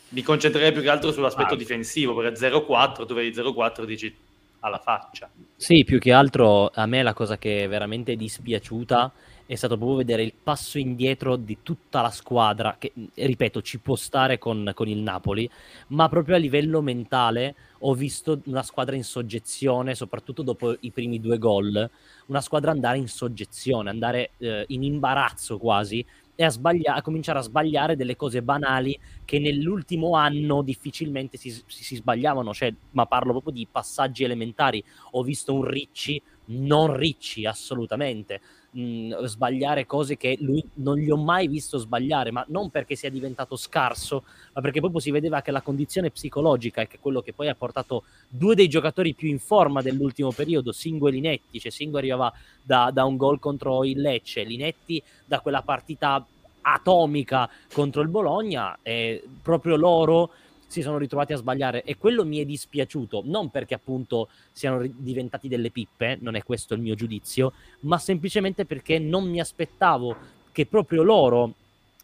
Mi 0.10 0.22
concentrerei 0.22 0.72
più 0.72 0.82
che 0.82 0.90
altro 0.90 1.12
sull'aspetto 1.12 1.56
ah. 1.56 1.58
difensivo, 1.58 2.16
perché 2.16 2.40
0-4, 2.50 3.06
tu 3.06 3.14
vedi 3.14 3.38
0-4 3.38 3.82
e 3.82 3.86
dici 3.86 4.16
alla 4.60 4.80
faccia. 4.80 5.30
Sì, 5.56 5.84
più 5.84 6.00
che 6.00 6.12
altro 6.12 6.70
a 6.74 6.86
me 6.86 7.04
la 7.04 7.14
cosa 7.14 7.38
che 7.38 7.64
è 7.64 7.68
veramente 7.68 8.16
dispiaciuta 8.16 9.12
è 9.48 9.56
stato 9.56 9.78
proprio 9.78 9.98
vedere 9.98 10.24
il 10.24 10.34
passo 10.44 10.78
indietro 10.78 11.38
di 11.38 11.60
tutta 11.64 12.02
la 12.02 12.10
squadra, 12.10 12.76
che 12.78 12.92
ripeto 13.14 13.62
ci 13.62 13.80
può 13.80 13.96
stare 13.96 14.38
con, 14.38 14.72
con, 14.76 14.90
il 14.90 14.98
Napoli, 14.98 15.50
ma 15.88 16.10
proprio 16.10 16.36
a 16.36 16.38
livello 16.38 16.82
mentale 16.82 17.56
ho 17.80 17.94
visto 17.94 18.42
una 18.46 18.62
squadra 18.62 18.96
in 18.98 19.06
soggezione, 19.06 19.96
soprattutto 19.96 20.42
dopo 20.42 20.76
i 20.82 20.92
primi 20.92 21.22
due 21.22 21.38
gol, 21.38 21.90
una 22.26 22.42
squadra 22.42 22.72
andare 22.72 22.98
in 22.98 23.08
soggezione, 23.08 23.90
andare 23.90 24.32
eh, 24.38 24.66
in 24.68 24.84
imbarazzo 24.84 25.58
quasi, 25.58 26.06
e 26.40 26.44
a, 26.44 26.50
sbaglia- 26.50 26.94
a, 26.94 27.02
cominciare 27.02 27.40
a 27.40 27.42
sbagliare 27.42 27.96
delle 27.96 28.16
cose 28.16 28.44
banali 28.44 28.98
che 29.26 29.40
nell'ultimo 29.40 30.16
anno 30.16 30.62
difficilmente 30.62 31.36
si, 31.36 31.50
si, 31.66 31.96
sbagliavano, 31.96 32.54
cioè, 32.54 32.72
ma 32.92 33.08
parlo 33.08 33.32
proprio 33.32 33.54
di 33.54 33.68
passaggi 33.70 34.24
elementari. 34.24 34.84
Ho 35.12 35.24
visto 35.24 35.52
un 35.56 35.64
Ricci, 35.64 36.22
non 36.48 36.96
Ricci 36.96 37.46
assolutamente, 37.46 38.42
mh, 38.72 38.82
mm, 38.82 39.24
sbagliare 39.26 39.86
cose 39.86 40.18
che 40.18 40.38
lui 40.40 40.64
non 40.76 40.98
gli 40.98 41.10
ho 41.10 41.18
mai 41.18 41.48
visto 41.48 41.78
sbagliare, 41.78 42.32
ma 42.32 42.46
non 42.50 42.70
perché 42.70 42.96
sia 42.96 43.10
diventato 43.10 43.56
scarso, 43.56 44.24
ma 44.54 44.62
perché 44.62 44.80
proprio 44.80 45.00
si 45.00 45.12
vedeva 45.12 45.42
che 45.42 45.52
la 45.52 45.62
condizione 45.62 46.12
psicologica 46.12 46.82
è 46.82 46.88
che 46.88 47.00
quello 47.00 47.22
che 47.22 47.34
poi 47.34 47.50
ha 47.50 47.56
portato 47.56 48.04
due 48.28 48.56
dei 48.56 48.68
giocatori 48.68 49.14
più 49.14 49.30
in 49.30 49.40
forma 49.40 49.82
dell'ultimo 49.82 50.32
periodo, 50.32 50.72
Singo 50.72 51.08
e 51.08 51.12
Linetti, 51.12 51.60
cioè 51.60 51.72
Singo 51.72 51.98
arrivava 51.98 52.32
da, 52.62 52.92
da 52.94 53.06
un 53.06 53.18
gol 53.18 53.40
contro 53.40 53.84
il 53.84 54.00
Lecce, 54.00 54.44
Linetti 54.44 55.02
da 55.26 55.40
quella 55.40 55.62
partita 55.62 56.26
atomica 56.62 57.50
contro 57.72 58.02
il 58.02 58.10
Bologna 58.10 58.78
e 58.84 59.24
proprio 59.42 59.78
loro 59.78 60.32
si 60.68 60.82
sono 60.82 60.98
ritrovati 60.98 61.34
a 61.34 61.38
sbagliare. 61.38 61.84
E 61.84 61.98
quello 61.98 62.26
mi 62.26 62.38
è 62.38 62.46
dispiaciuto, 62.46 63.24
non 63.26 63.50
perché 63.50 63.74
appunto 63.74 64.30
siano 64.52 64.86
diventati 64.86 65.48
delle 65.48 65.72
pippe, 65.72 66.18
non 66.22 66.36
è 66.36 66.44
questo 66.44 66.74
il 66.74 66.82
mio 66.82 66.96
giudizio, 66.96 67.54
ma 67.82 67.98
semplicemente 67.98 68.66
perché 68.66 69.00
non 69.00 69.28
mi 69.28 69.40
aspettavo 69.40 70.16
che 70.52 70.66
proprio 70.66 71.04
loro, 71.04 71.54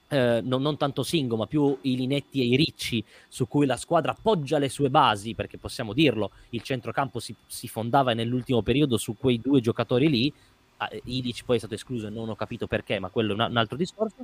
eh, 0.08 0.42
non, 0.44 0.62
non, 0.62 0.78
tanto 0.78 1.04
Singo, 1.04 1.36
ma 1.36 1.48
più 1.48 1.76
i 1.82 1.96
Linetti 1.96 2.40
e 2.40 2.46
i 2.46 2.56
Ricci, 2.56 3.04
su 3.28 3.48
cui 3.48 3.66
la 3.66 3.78
squadra 3.78 4.12
appoggia 4.12 4.60
le 4.60 4.70
sue 4.70 4.90
basi, 4.90 5.34
perché 5.34 5.58
possiamo 5.58 5.94
dirlo, 5.94 6.32
il 6.52 6.62
centrocampo 6.62 7.20
si, 7.20 7.36
si 7.48 7.68
fondava 7.68 8.14
nell'ultimo 8.14 8.62
periodo 8.62 8.98
su 8.98 9.18
quei 9.18 9.42
due 9.42 9.60
giocatori 9.60 10.10
lì, 10.10 10.34
ah, 10.78 10.90
Ilic 11.06 11.44
poi 11.44 11.56
è 11.56 11.60
stato 11.60 11.74
escluso 11.74 12.08
e 12.08 12.10
non 12.12 12.30
ho 12.30 12.36
capito 12.36 12.68
perché, 12.68 13.00
ma 13.00 13.10
quello 13.10 13.32
è 13.32 13.34
un 13.34 13.58
altro 13.58 13.76
discorso, 13.76 14.24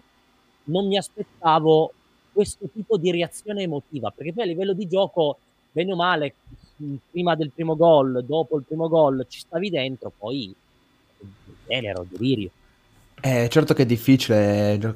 non 0.65 0.87
mi 0.87 0.97
aspettavo 0.97 1.93
questo 2.31 2.67
tipo 2.73 2.97
di 2.97 3.11
reazione 3.11 3.63
emotiva, 3.63 4.11
perché 4.15 4.33
poi 4.33 4.43
a 4.43 4.47
livello 4.47 4.73
di 4.73 4.87
gioco, 4.87 5.37
bene 5.71 5.91
o 5.93 5.95
male, 5.95 6.33
prima 7.11 7.35
del 7.35 7.51
primo 7.53 7.75
gol, 7.75 8.23
dopo 8.25 8.57
il 8.57 8.63
primo 8.65 8.87
gol, 8.87 9.25
ci 9.29 9.39
stavi 9.39 9.69
dentro, 9.69 10.11
poi 10.17 10.53
genero, 11.67 12.05
delirio. 12.09 12.49
Eh, 13.21 13.47
certo 13.49 13.73
che 13.73 13.83
è 13.83 13.85
difficile. 13.85 14.95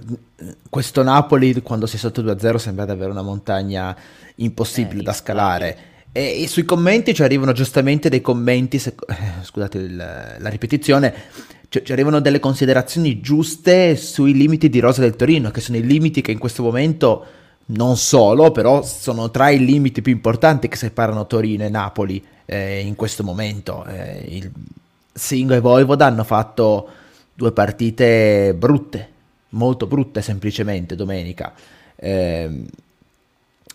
Questo 0.69 1.03
Napoli, 1.03 1.61
quando 1.61 1.85
si 1.85 1.97
è 1.97 1.99
sotto 1.99 2.21
2-0, 2.21 2.55
sembra 2.55 2.85
davvero 2.85 3.11
una 3.11 3.21
montagna 3.21 3.95
impossibile 4.35 5.01
eh, 5.01 5.03
da 5.03 5.13
scalare. 5.13 5.77
E, 6.11 6.43
e, 6.43 6.47
sui 6.47 6.63
commenti 6.63 7.13
ci 7.13 7.23
arrivano 7.23 7.51
giustamente 7.51 8.07
dei 8.07 8.21
commenti, 8.21 8.79
se, 8.79 8.95
eh, 9.07 9.15
scusate 9.43 9.77
il, 9.77 9.95
la 9.95 10.49
ripetizione, 10.49 11.13
ci 11.81 11.91
arrivano 11.91 12.19
delle 12.19 12.39
considerazioni 12.39 13.19
giuste 13.19 13.95
sui 13.95 14.33
limiti 14.33 14.69
di 14.69 14.79
Rosa 14.79 15.01
del 15.01 15.15
Torino, 15.15 15.49
che 15.49 15.61
sono 15.61 15.77
i 15.77 15.85
limiti 15.85 16.21
che 16.21 16.31
in 16.31 16.37
questo 16.37 16.61
momento 16.61 17.25
non 17.67 17.97
solo, 17.97 18.51
però 18.51 18.83
sono 18.83 19.31
tra 19.31 19.49
i 19.49 19.63
limiti 19.63 20.01
più 20.01 20.11
importanti 20.11 20.67
che 20.67 20.75
separano 20.75 21.25
Torino 21.25 21.63
e 21.63 21.69
Napoli 21.69 22.23
eh, 22.45 22.81
in 22.81 22.95
questo 22.95 23.23
momento. 23.23 23.85
Eh, 23.85 24.25
il, 24.27 24.51
Singo 25.13 25.53
e 25.53 25.59
Voivoda 25.59 26.07
hanno 26.07 26.23
fatto 26.23 26.89
due 27.33 27.51
partite 27.51 28.53
brutte, 28.55 29.09
molto 29.49 29.85
brutte 29.85 30.21
semplicemente 30.21 30.95
domenica. 30.95 31.53
Eh, 31.95 32.65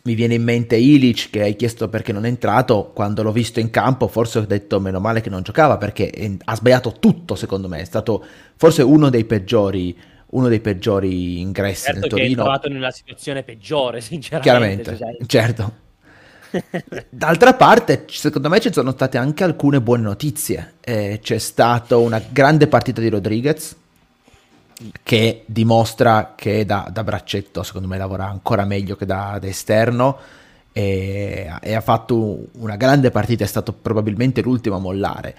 mi 0.09 0.15
viene 0.15 0.35
in 0.35 0.43
mente 0.43 0.75
Ilic 0.75 1.29
che 1.29 1.43
hai 1.43 1.55
chiesto 1.55 1.91
perché 1.91 2.13
non 2.13 2.25
è 2.25 2.29
entrato, 2.29 2.93
quando 2.95 3.23
l'ho 3.23 3.31
visto 3.31 3.61
in 3.61 3.69
campo 3.69 4.09
forse 4.09 4.39
ho 4.39 4.47
detto 4.47 4.81
meno 4.81 5.01
male 5.01 5.21
che 5.21 5.29
non 5.29 5.43
giocava 5.43 5.77
perché 5.77 6.11
ha 6.45 6.57
sbagliato 6.57 6.95
tutto 6.99 7.35
secondo 7.35 7.69
me, 7.69 7.81
è 7.81 7.85
stato 7.85 8.25
forse 8.57 8.81
uno 8.81 9.11
dei 9.11 9.27
peggiori, 9.27 9.95
uno 10.31 10.49
dei 10.49 10.61
peggiori 10.61 11.41
ingressi 11.41 11.85
certo 11.85 12.01
nel 12.01 12.09
Torino. 12.09 12.29
Certo 12.29 12.43
trovato 12.43 12.69
in 12.69 12.77
una 12.77 12.91
situazione 12.91 13.43
peggiore 13.43 14.01
sinceramente. 14.03 14.49
Chiaramente, 14.51 14.97
cioè... 14.97 15.27
certo. 15.27 15.73
D'altra 17.11 17.53
parte, 17.53 18.07
secondo 18.09 18.49
me 18.49 18.61
ci 18.61 18.73
sono 18.73 18.93
state 18.93 19.19
anche 19.19 19.45
alcune 19.45 19.83
buone 19.83 20.05
notizie. 20.05 20.77
Eh, 20.81 21.19
c'è 21.23 21.37
stata 21.37 21.99
una 21.99 22.23
grande 22.31 22.67
partita 22.67 23.03
di 23.03 23.11
Rodriguez 23.11 23.77
che 25.03 25.43
dimostra 25.47 26.35
che 26.37 26.65
da, 26.65 26.89
da, 26.93 27.03
braccetto, 27.03 27.63
secondo 27.63 27.89
me, 27.89 27.99
lavora 27.99 28.29
ancora 28.29 28.65
meglio 28.65 28.97
che 28.97 29.07
da, 29.07 29.39
da 29.41 29.47
esterno. 29.47 30.17
E, 30.73 31.51
e, 31.61 31.75
ha 31.75 31.81
fatto 31.81 32.45
una 32.59 32.77
grande 32.77 33.11
partita, 33.11 33.45
è 33.45 33.47
stato 33.47 33.73
probabilmente 33.73 34.43
l'ultimo 34.43 34.77
a 34.77 34.81
mollare. 34.81 35.35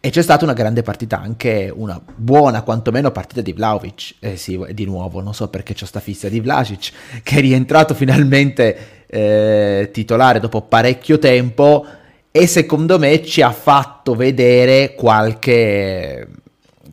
E 0.00 0.10
c'è 0.10 0.20
stata 0.20 0.44
una 0.44 0.52
grande 0.52 0.82
partita, 0.82 1.20
anche 1.20 1.72
una 1.72 2.00
buona, 2.16 2.62
quantomeno 2.62 3.12
partita 3.12 3.40
di 3.40 3.52
Vlaovic. 3.52 4.16
Eh 4.18 4.36
sì, 4.36 4.60
di 4.72 4.84
nuovo, 4.84 5.20
non 5.20 5.32
so 5.32 5.48
perché 5.48 5.74
c'è 5.74 5.86
sta 5.86 6.00
fissa 6.00 6.28
di 6.28 6.40
Vlasic, 6.40 6.92
che 7.22 7.36
è 7.36 7.40
rientrato 7.40 7.94
finalmente 7.94 9.04
eh, 9.06 9.90
titolare 9.92 10.40
dopo 10.40 10.62
parecchio 10.62 11.18
tempo 11.18 11.86
e 12.30 12.46
secondo 12.46 12.98
me 12.98 13.22
ci 13.22 13.42
ha 13.42 13.52
fatto 13.52 14.14
vedere 14.14 14.94
qualche, 14.94 16.26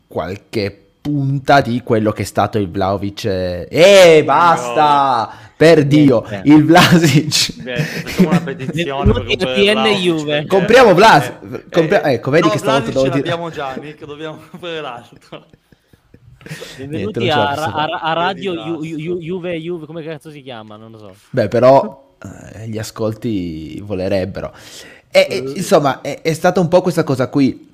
qualche 0.06 0.89
punta 1.00 1.60
di 1.60 1.82
quello 1.82 2.12
che 2.12 2.22
è 2.22 2.26
stato 2.26 2.58
il 2.58 2.70
Vlaovic. 2.70 3.24
Eh, 3.24 4.22
basta! 4.24 5.30
No. 5.32 5.48
Per 5.60 5.84
Dio, 5.84 6.22
Beh. 6.22 6.40
il 6.44 6.64
Vlasic. 6.64 7.62
Beh, 7.62 7.76
facciamo 7.76 8.28
una 8.30 8.40
petizione 8.40 9.82
per 9.82 9.92
Juve. 9.98 10.46
Compriamo 10.46 10.94
Vlasic. 10.94 11.34
Eh, 11.42 11.68
Compria- 11.70 12.02
eh, 12.04 12.14
ecco, 12.14 12.30
vedi 12.30 12.46
no, 12.46 12.52
che 12.52 12.58
stavolta 12.58 12.88
devo 12.88 13.02
dire. 13.02 13.18
abbiamo 13.18 13.50
già, 13.50 13.74
Nick, 13.74 14.06
dobbiamo 14.06 14.38
comprare 14.50 14.80
l'altro. 14.80 15.44
Benvenuti 16.78 17.18
Niente, 17.18 17.38
a, 17.38 17.52
a, 17.52 17.84
a, 18.00 18.12
Radio 18.14 18.54
Juve, 18.80 19.60
Juve, 19.60 19.84
come 19.84 20.02
cazzo 20.02 20.30
si 20.30 20.40
chiama? 20.42 20.76
Non 20.76 20.92
lo 20.92 20.98
so. 20.98 21.14
Beh, 21.28 21.48
però 21.48 22.16
eh, 22.54 22.66
gli 22.66 22.78
ascolti 22.78 23.78
volerebbero. 23.84 24.54
E, 25.10 25.26
e, 25.28 25.36
insomma, 25.56 26.00
è, 26.00 26.22
è, 26.22 26.32
stata 26.32 26.60
un 26.60 26.68
po' 26.68 26.80
questa 26.80 27.04
cosa 27.04 27.28
qui. 27.28 27.69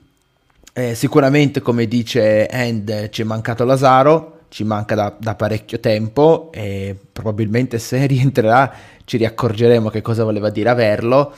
Eh, 0.78 0.94
sicuramente, 0.94 1.62
come 1.62 1.86
dice 1.86 2.46
End, 2.50 3.08
ci 3.08 3.22
è 3.22 3.24
mancato 3.24 3.64
Lazaro, 3.64 4.40
ci 4.48 4.62
manca 4.62 4.94
da, 4.94 5.16
da, 5.18 5.34
parecchio 5.34 5.80
tempo 5.80 6.50
e 6.52 6.94
probabilmente 7.10 7.78
se 7.78 8.04
rientrerà 8.04 8.70
ci 9.06 9.16
riaccorgeremo 9.16 9.88
che 9.88 10.02
cosa 10.02 10.22
voleva 10.22 10.50
dire 10.50 10.68
averlo. 10.68 11.32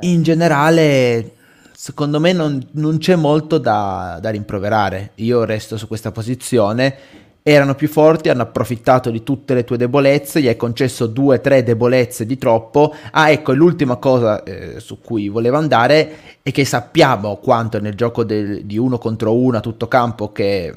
In 0.00 0.22
generale, 0.22 1.36
secondo 1.72 2.20
me 2.20 2.34
non, 2.34 2.62
non 2.72 2.98
c'è 2.98 3.16
molto 3.16 3.56
da, 3.56 4.18
da 4.20 4.28
rimproverare. 4.28 5.12
Io 5.14 5.44
resto 5.44 5.78
su 5.78 5.88
questa 5.88 6.12
posizione 6.12 6.94
erano 7.42 7.74
più 7.74 7.88
forti, 7.88 8.28
hanno 8.28 8.42
approfittato 8.42 9.10
di 9.10 9.22
tutte 9.22 9.54
le 9.54 9.64
tue 9.64 9.76
debolezze, 9.76 10.40
gli 10.40 10.48
hai 10.48 10.56
concesso 10.56 11.06
due 11.06 11.36
o 11.36 11.40
tre 11.40 11.62
debolezze 11.62 12.26
di 12.26 12.36
troppo. 12.38 12.94
Ah, 13.12 13.30
ecco, 13.30 13.52
l'ultima 13.52 13.96
cosa 13.96 14.42
eh, 14.42 14.78
su 14.78 15.00
cui 15.00 15.28
volevo 15.28 15.56
andare 15.56 16.38
è 16.42 16.50
che 16.50 16.64
sappiamo 16.64 17.36
quanto 17.36 17.80
nel 17.80 17.94
gioco 17.94 18.24
del, 18.24 18.64
di 18.64 18.76
uno 18.76 18.98
contro 18.98 19.34
uno 19.34 19.58
a 19.58 19.60
tutto 19.60 19.88
campo 19.88 20.32
che 20.32 20.74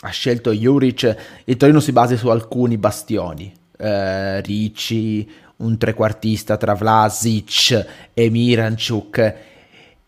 ha 0.00 0.10
scelto 0.10 0.52
Juric, 0.52 1.16
il 1.44 1.56
Torino 1.56 1.80
si 1.80 1.92
basa 1.92 2.16
su 2.16 2.28
alcuni 2.28 2.76
bastioni. 2.76 3.52
Eh, 3.78 4.40
Ricci, 4.40 5.28
un 5.56 5.78
trequartista 5.78 6.56
tra 6.56 6.74
Vlasic 6.74 7.86
e 8.12 8.30
Miranchuk 8.30 9.34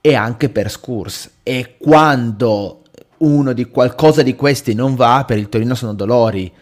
e 0.00 0.14
anche 0.14 0.48
per 0.50 0.70
Skurs. 0.70 1.30
E 1.42 1.76
quando 1.78 2.82
uno 3.18 3.52
di 3.52 3.66
qualcosa 3.66 4.22
di 4.22 4.34
questi 4.34 4.74
non 4.74 4.94
va, 4.94 5.24
per 5.26 5.38
il 5.38 5.48
Torino 5.48 5.74
sono 5.74 5.94
dolori. 5.94 6.52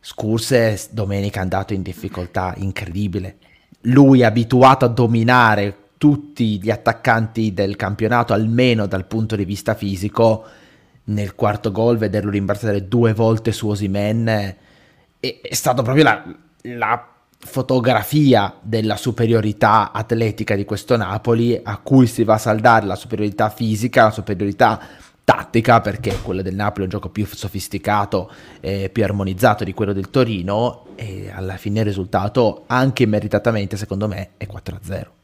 Scurse 0.00 0.88
domenica 0.90 1.40
è 1.40 1.42
andato 1.42 1.74
in 1.74 1.82
difficoltà 1.82 2.54
incredibile. 2.56 3.38
Lui 3.82 4.22
abituato 4.22 4.84
a 4.84 4.88
dominare 4.88 5.76
tutti 5.98 6.60
gli 6.60 6.70
attaccanti 6.70 7.52
del 7.52 7.76
campionato, 7.76 8.32
almeno 8.32 8.86
dal 8.86 9.06
punto 9.06 9.36
di 9.36 9.44
vista 9.44 9.74
fisico. 9.74 10.44
Nel 11.04 11.34
quarto 11.34 11.70
gol, 11.70 11.98
vederlo 11.98 12.30
rimbalzare 12.30 12.88
due 12.88 13.12
volte 13.12 13.52
su 13.52 13.68
Osimen 13.68 14.56
è, 15.20 15.40
è 15.40 15.54
stato 15.54 15.82
proprio 15.82 16.04
la, 16.04 16.24
la 16.62 17.08
fotografia 17.38 18.54
della 18.60 18.96
superiorità 18.96 19.92
atletica 19.92 20.54
di 20.54 20.64
questo 20.64 20.96
Napoli, 20.96 21.58
a 21.62 21.78
cui 21.78 22.06
si 22.06 22.24
va 22.24 22.34
a 22.34 22.38
saldare 22.38 22.86
la 22.86 22.96
superiorità 22.96 23.50
fisica, 23.50 24.04
la 24.04 24.10
superiorità 24.10 24.80
tattica 25.26 25.80
perché 25.80 26.20
quello 26.22 26.40
del 26.40 26.54
Napoli 26.54 26.82
è 26.82 26.84
un 26.84 26.90
gioco 26.90 27.08
più 27.08 27.26
sofisticato 27.26 28.30
e 28.60 28.90
più 28.90 29.02
armonizzato 29.02 29.64
di 29.64 29.74
quello 29.74 29.92
del 29.92 30.08
Torino 30.08 30.86
e 30.94 31.32
alla 31.34 31.56
fine 31.56 31.80
il 31.80 31.84
risultato 31.86 32.62
anche 32.68 33.06
meritatamente 33.06 33.76
secondo 33.76 34.06
me 34.06 34.30
è 34.36 34.46
4-0 34.46 35.15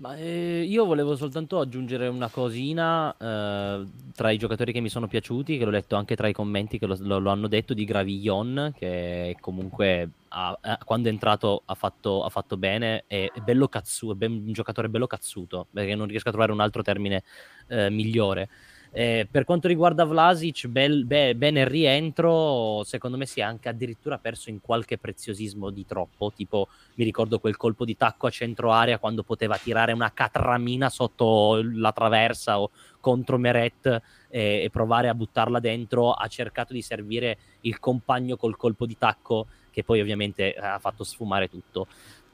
ma, 0.00 0.16
eh, 0.16 0.62
io 0.62 0.86
volevo 0.86 1.14
soltanto 1.14 1.60
aggiungere 1.60 2.08
una 2.08 2.28
cosina 2.28 3.14
eh, 3.18 3.86
tra 4.14 4.30
i 4.30 4.38
giocatori 4.38 4.72
che 4.72 4.80
mi 4.80 4.88
sono 4.88 5.06
piaciuti, 5.06 5.58
che 5.58 5.64
l'ho 5.64 5.70
letto 5.70 5.94
anche 5.94 6.16
tra 6.16 6.26
i 6.26 6.32
commenti 6.32 6.78
che 6.78 6.86
lo, 6.86 6.96
lo, 7.00 7.18
lo 7.18 7.30
hanno 7.30 7.48
detto, 7.48 7.74
di 7.74 7.84
Gravillon, 7.84 8.72
che 8.74 9.36
comunque 9.40 10.08
ha, 10.28 10.58
eh, 10.62 10.78
quando 10.86 11.08
è 11.08 11.12
entrato 11.12 11.62
ha 11.66 11.74
fatto, 11.74 12.24
ha 12.24 12.30
fatto 12.30 12.56
bene, 12.56 13.04
è, 13.06 13.30
è 13.30 13.68
cazzuto, 13.68 14.14
è 14.14 14.16
ben, 14.16 14.32
un 14.46 14.52
giocatore 14.52 14.88
bello 14.88 15.06
cazzuto, 15.06 15.66
perché 15.70 15.94
non 15.94 16.06
riesco 16.06 16.28
a 16.28 16.32
trovare 16.32 16.52
un 16.52 16.60
altro 16.60 16.80
termine 16.82 17.22
eh, 17.68 17.90
migliore. 17.90 18.48
Eh, 18.92 19.28
per 19.30 19.44
quanto 19.44 19.68
riguarda 19.68 20.04
Vlasic, 20.04 20.66
bel, 20.66 21.04
be, 21.04 21.36
bene 21.36 21.60
il 21.60 21.66
rientro, 21.66 22.82
secondo 22.84 23.16
me 23.16 23.24
si 23.24 23.38
è 23.38 23.42
anche 23.44 23.68
addirittura 23.68 24.18
perso 24.18 24.50
in 24.50 24.60
qualche 24.60 24.98
preziosismo 24.98 25.70
di 25.70 25.86
troppo, 25.86 26.32
tipo 26.34 26.66
mi 26.96 27.04
ricordo 27.04 27.38
quel 27.38 27.56
colpo 27.56 27.84
di 27.84 27.96
tacco 27.96 28.26
a 28.26 28.30
centro 28.30 28.72
area 28.72 28.98
quando 28.98 29.22
poteva 29.22 29.56
tirare 29.58 29.92
una 29.92 30.10
catramina 30.12 30.90
sotto 30.90 31.60
la 31.72 31.92
traversa 31.92 32.60
o 32.60 32.70
contro 32.98 33.38
Meret 33.38 33.86
e, 34.28 34.62
e 34.64 34.70
provare 34.70 35.08
a 35.08 35.14
buttarla 35.14 35.60
dentro, 35.60 36.10
ha 36.10 36.26
cercato 36.26 36.72
di 36.72 36.82
servire 36.82 37.38
il 37.60 37.78
compagno 37.78 38.36
col 38.36 38.56
colpo 38.56 38.86
di 38.86 38.98
tacco 38.98 39.46
che 39.70 39.84
poi 39.84 40.00
ovviamente 40.00 40.52
ha 40.54 40.80
fatto 40.80 41.04
sfumare 41.04 41.48
tutto. 41.48 41.86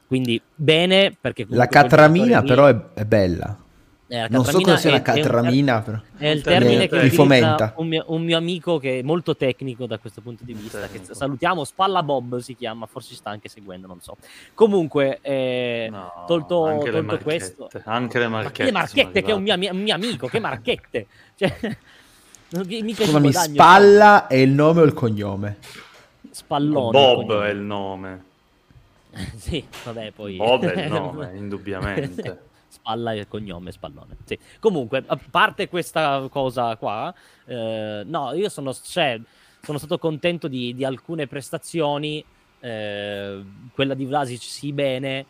Quindi 0.06 0.40
bene 0.54 1.14
perché... 1.20 1.44
La 1.50 1.66
catramina 1.66 2.40
però 2.42 2.66
è, 2.66 2.92
è 2.94 3.04
bella. 3.04 3.64
Eh, 4.08 4.28
non 4.30 4.44
so 4.44 4.60
cosa 4.60 4.76
sia 4.76 4.90
una 4.90 5.02
catramina, 5.02 5.82
però. 5.82 5.98
È 6.16 6.28
il 6.28 6.40
termine 6.40 6.86
che 6.86 7.02
mi 7.02 7.10
fomenta. 7.10 7.72
Un 7.76 7.88
mio, 7.88 8.04
un 8.08 8.22
mio, 8.22 8.36
amico 8.36 8.78
che 8.78 9.00
è 9.00 9.02
molto 9.02 9.36
tecnico 9.36 9.86
da 9.86 9.98
questo 9.98 10.20
punto 10.20 10.44
di 10.44 10.54
vista. 10.54 10.86
Che 10.86 11.00
salutiamo, 11.10 11.64
Spalla 11.64 12.04
Bob 12.04 12.38
si 12.38 12.54
chiama, 12.54 12.86
forse 12.86 13.16
sta 13.16 13.30
anche 13.30 13.48
seguendo, 13.48 13.88
non 13.88 14.00
so. 14.00 14.16
Comunque, 14.54 15.18
eh, 15.22 15.88
no, 15.90 16.24
tolto, 16.26 16.66
anche 16.66 16.90
tolto 16.92 17.18
questo, 17.18 17.68
anche 17.84 18.20
le 18.20 18.28
marchette. 18.28 18.64
le 18.64 18.72
marchette, 18.72 19.22
che 19.22 19.30
è 19.32 19.34
un 19.34 19.42
mio, 19.42 19.54
un 19.54 19.82
mio, 19.82 19.94
amico, 19.94 20.28
che 20.28 20.38
marchette. 20.38 21.06
Cioè, 21.36 21.76
Scusami, 22.48 23.32
Spalla 23.32 24.28
è 24.28 24.36
il 24.36 24.50
nome 24.50 24.80
o 24.80 24.84
il 24.84 24.94
cognome? 24.94 25.58
Spallone. 26.30 26.90
Bob 26.92 27.42
è 27.42 27.50
il 27.50 27.58
nome. 27.58 28.24
sì, 29.36 29.66
vabbè, 29.84 30.12
poi. 30.12 30.36
Bob 30.36 30.64
è 30.64 30.84
il 30.84 30.88
nome, 30.92 31.32
indubbiamente. 31.34 32.45
Spalla 32.68 33.12
e 33.12 33.18
il 33.20 33.28
cognome 33.28 33.72
Spallone. 33.72 34.16
Sì. 34.24 34.38
Comunque, 34.60 35.04
a 35.06 35.18
parte 35.30 35.68
questa 35.68 36.26
cosa 36.30 36.76
qua, 36.76 37.14
eh, 37.46 38.02
no, 38.04 38.32
io 38.34 38.48
sono, 38.48 38.72
cioè, 38.74 39.20
sono 39.60 39.78
stato 39.78 39.98
contento 39.98 40.48
di, 40.48 40.74
di 40.74 40.84
alcune 40.84 41.26
prestazioni. 41.26 42.24
Eh, 42.58 43.44
quella 43.72 43.94
di 43.94 44.04
Vlasic 44.06 44.42
sì 44.42 44.72
bene, 44.72 45.26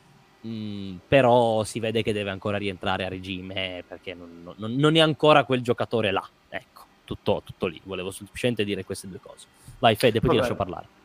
mm, 0.47 0.97
però 1.09 1.65
si 1.65 1.81
vede 1.81 2.03
che 2.03 2.13
deve 2.13 2.31
ancora 2.31 2.57
rientrare 2.57 3.05
a 3.05 3.09
regime 3.09 3.83
perché 3.87 4.15
non, 4.15 4.55
non, 4.57 4.75
non 4.75 4.97
è 4.97 5.01
ancora 5.01 5.45
quel 5.45 5.61
giocatore 5.63 6.11
là. 6.11 6.27
Ecco, 6.49 6.85
tutto, 7.05 7.43
tutto, 7.45 7.67
lì. 7.67 7.81
Volevo 7.85 8.11
semplicemente 8.11 8.65
dire 8.65 8.85
queste 8.85 9.09
due 9.09 9.21
cose. 9.21 9.47
Vai 9.79 9.97
Fede, 9.97 10.21
poi 10.21 10.29
Vabbè. 10.29 10.35
ti 10.35 10.41
lascio 10.41 10.57
parlare. 10.57 10.96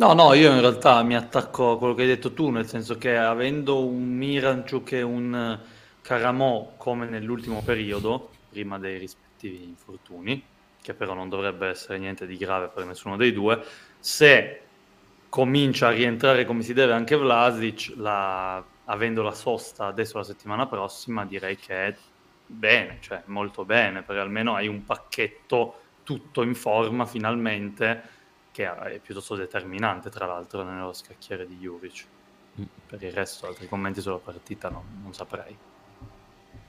No, 0.00 0.14
no, 0.14 0.32
io 0.32 0.50
in 0.50 0.60
realtà 0.60 1.02
mi 1.02 1.14
attacco 1.14 1.72
a 1.72 1.76
quello 1.78 1.92
che 1.92 2.00
hai 2.02 2.08
detto 2.08 2.32
tu, 2.32 2.48
nel 2.48 2.66
senso 2.66 2.96
che 2.96 3.18
avendo 3.18 3.84
un 3.84 4.02
Miranchuk 4.08 4.92
e 4.92 5.02
un 5.02 5.60
Caramò 6.00 6.72
come 6.78 7.04
nell'ultimo 7.06 7.60
periodo, 7.62 8.30
prima 8.48 8.78
dei 8.78 8.96
rispettivi 8.98 9.62
infortuni, 9.62 10.42
che 10.80 10.94
però 10.94 11.12
non 11.12 11.28
dovrebbe 11.28 11.68
essere 11.68 11.98
niente 11.98 12.26
di 12.26 12.38
grave 12.38 12.68
per 12.68 12.86
nessuno 12.86 13.18
dei 13.18 13.34
due, 13.34 13.62
se 13.98 14.62
comincia 15.28 15.88
a 15.88 15.90
rientrare 15.90 16.46
come 16.46 16.62
si 16.62 16.72
deve 16.72 16.94
anche 16.94 17.16
Vlasic, 17.16 17.92
la, 17.96 18.64
avendo 18.86 19.20
la 19.20 19.34
sosta 19.34 19.84
adesso 19.84 20.16
la 20.16 20.24
settimana 20.24 20.66
prossima, 20.66 21.26
direi 21.26 21.56
che 21.56 21.94
bene, 22.46 22.96
cioè 23.02 23.22
molto 23.26 23.66
bene, 23.66 24.00
perché 24.00 24.22
almeno 24.22 24.54
hai 24.54 24.66
un 24.66 24.82
pacchetto 24.82 25.74
tutto 26.04 26.42
in 26.42 26.54
forma 26.54 27.04
finalmente, 27.04 28.18
che 28.60 28.94
è 28.94 28.98
piuttosto 28.98 29.34
determinante 29.34 30.10
tra 30.10 30.26
l'altro 30.26 30.62
nello 30.62 30.92
scacchiere 30.92 31.46
di 31.46 31.56
Juric. 31.56 32.04
Mm. 32.60 32.64
Per 32.86 33.02
il 33.02 33.12
resto, 33.12 33.46
altri 33.46 33.68
commenti 33.68 34.00
sulla 34.00 34.18
partita 34.18 34.68
no, 34.68 34.84
non 35.02 35.14
saprei. 35.14 35.56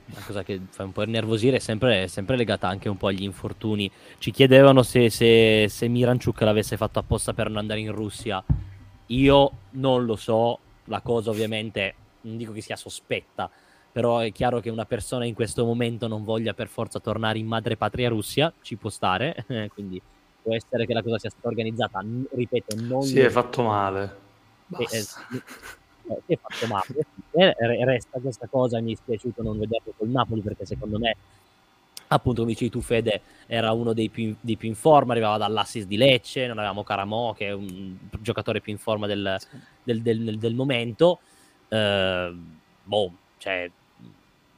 Una 0.04 0.24
cosa 0.26 0.42
che 0.42 0.60
fa 0.70 0.84
un 0.84 0.92
po' 0.92 1.02
innervosire 1.02 1.56
è 1.56 1.60
sempre, 1.60 2.08
sempre 2.08 2.36
legata 2.36 2.68
anche 2.68 2.88
un 2.88 2.96
po' 2.96 3.08
agli 3.08 3.22
infortuni. 3.22 3.90
Ci 4.18 4.30
chiedevano 4.30 4.82
se, 4.82 5.10
se, 5.10 5.66
se 5.68 5.88
Miranchuk 5.88 6.40
l'avesse 6.40 6.76
fatto 6.76 6.98
apposta 6.98 7.32
per 7.34 7.48
non 7.48 7.58
andare 7.58 7.80
in 7.80 7.92
Russia. 7.92 8.42
Io 9.06 9.50
non 9.70 10.04
lo 10.04 10.16
so, 10.16 10.58
la 10.84 11.00
cosa 11.00 11.30
ovviamente 11.30 11.94
non 12.22 12.36
dico 12.36 12.52
che 12.52 12.60
sia 12.60 12.76
sospetta, 12.76 13.50
però 13.90 14.18
è 14.18 14.32
chiaro 14.32 14.60
che 14.60 14.70
una 14.70 14.84
persona 14.84 15.24
in 15.24 15.34
questo 15.34 15.64
momento 15.64 16.08
non 16.08 16.24
voglia 16.24 16.54
per 16.54 16.68
forza 16.68 17.00
tornare 17.00 17.38
in 17.38 17.46
madrepatria 17.46 18.08
Russia, 18.08 18.52
ci 18.62 18.76
può 18.76 18.90
stare, 18.90 19.44
quindi 19.72 20.00
può 20.42 20.54
essere 20.54 20.86
che 20.86 20.92
la 20.92 21.02
cosa 21.02 21.18
sia 21.18 21.30
stata 21.30 21.48
organizzata, 21.48 22.04
ripeto, 22.34 22.76
non... 22.82 23.02
Si 23.02 23.18
è 23.20 23.28
fatto 23.30 23.62
male. 23.62 24.16
Eh, 24.78 24.82
eh, 24.90 25.02
si 25.02 26.32
è 26.32 26.38
fatto 26.38 26.66
male. 26.66 27.06
E 27.30 27.84
resta 27.84 28.18
questa 28.20 28.46
cosa, 28.48 28.78
mi 28.80 28.86
è 28.86 28.94
dispiaciuto 28.94 29.42
non 29.42 29.58
vederlo 29.58 29.94
col 29.96 30.08
Napoli 30.08 30.40
perché 30.40 30.66
secondo 30.66 30.98
me 30.98 31.16
appunto 32.08 32.42
come 32.42 32.52
dicevi 32.52 32.70
tu 32.70 32.80
Fede 32.82 33.22
era 33.46 33.72
uno 33.72 33.94
dei 33.94 34.10
più, 34.10 34.36
dei 34.38 34.56
più, 34.56 34.68
in 34.68 34.74
forma 34.74 35.12
arrivava 35.12 35.38
dall'assist 35.38 35.86
di 35.86 35.96
Lecce 35.96 36.46
non 36.46 36.58
avevamo 36.58 36.84
Caramo 36.84 37.32
che 37.34 37.46
è 37.46 37.52
un 37.52 37.96
giocatore 38.20 38.60
più 38.60 38.72
in 38.72 38.78
forma 38.78 39.06
del, 39.06 39.38
del, 39.82 40.02
del, 40.02 40.38
del 40.38 40.54
momento. 40.54 41.20
Eh, 41.68 42.36
boh 42.84 43.12
cioè 43.38 43.70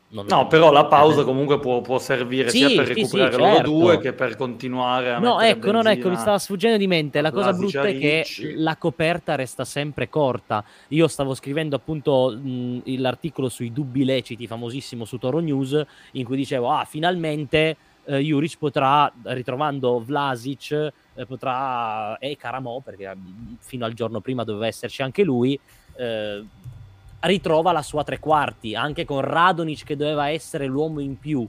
no, 0.08 0.46
però 0.46 0.70
la 0.70 0.84
pausa 0.84 1.24
comunque 1.24 1.58
può, 1.58 1.80
può 1.80 1.98
servire 1.98 2.48
sì, 2.50 2.58
sia 2.58 2.82
per 2.82 2.94
recuperare 2.94 3.30
sì, 3.30 3.36
sì, 3.36 3.42
loro 3.42 3.54
certo. 3.54 3.70
due 3.70 3.98
che 3.98 4.12
per 4.12 4.36
continuare 4.36 5.12
a 5.12 5.18
No, 5.18 5.40
ecco, 5.40 5.72
non 5.72 5.86
ecco, 5.86 6.08
mi 6.08 6.16
stava 6.16 6.38
sfuggendo 6.38 6.76
di 6.76 6.86
mente. 6.86 7.20
La 7.20 7.32
cosa 7.32 7.52
brutta 7.52 7.82
è 7.82 7.98
che 7.98 8.24
la 8.56 8.76
coperta 8.76 9.34
resta 9.34 9.64
sempre 9.64 10.08
corta. 10.08 10.64
Io 10.88 11.08
stavo 11.08 11.34
scrivendo 11.34 11.74
appunto 11.74 12.30
mh, 12.30 12.82
l'articolo 12.98 13.48
sui 13.48 13.72
dubbi 13.72 14.04
leciti, 14.04 14.46
famosissimo 14.46 15.04
su 15.04 15.18
Toro 15.18 15.40
News, 15.40 15.84
in 16.12 16.24
cui 16.24 16.36
dicevo, 16.36 16.70
ah, 16.70 16.84
finalmente 16.84 17.76
eh, 18.04 18.18
Juric 18.18 18.58
potrà, 18.58 19.10
ritrovando 19.24 20.02
Vlasic, 20.04 20.92
eh, 21.14 21.26
potrà, 21.26 22.18
e 22.18 22.36
Caramo, 22.36 22.82
perché 22.84 23.16
fino 23.60 23.84
al 23.84 23.94
giorno 23.94 24.20
prima 24.20 24.44
doveva 24.44 24.66
esserci 24.66 25.02
anche 25.02 25.24
lui, 25.24 25.58
eh, 25.96 26.44
ritrova 27.26 27.72
la 27.72 27.82
sua 27.82 28.04
tre 28.04 28.18
quarti, 28.18 28.74
anche 28.74 29.04
con 29.04 29.20
Radonic 29.20 29.84
che 29.84 29.96
doveva 29.96 30.28
essere 30.28 30.66
l'uomo 30.66 31.00
in 31.00 31.18
più. 31.18 31.46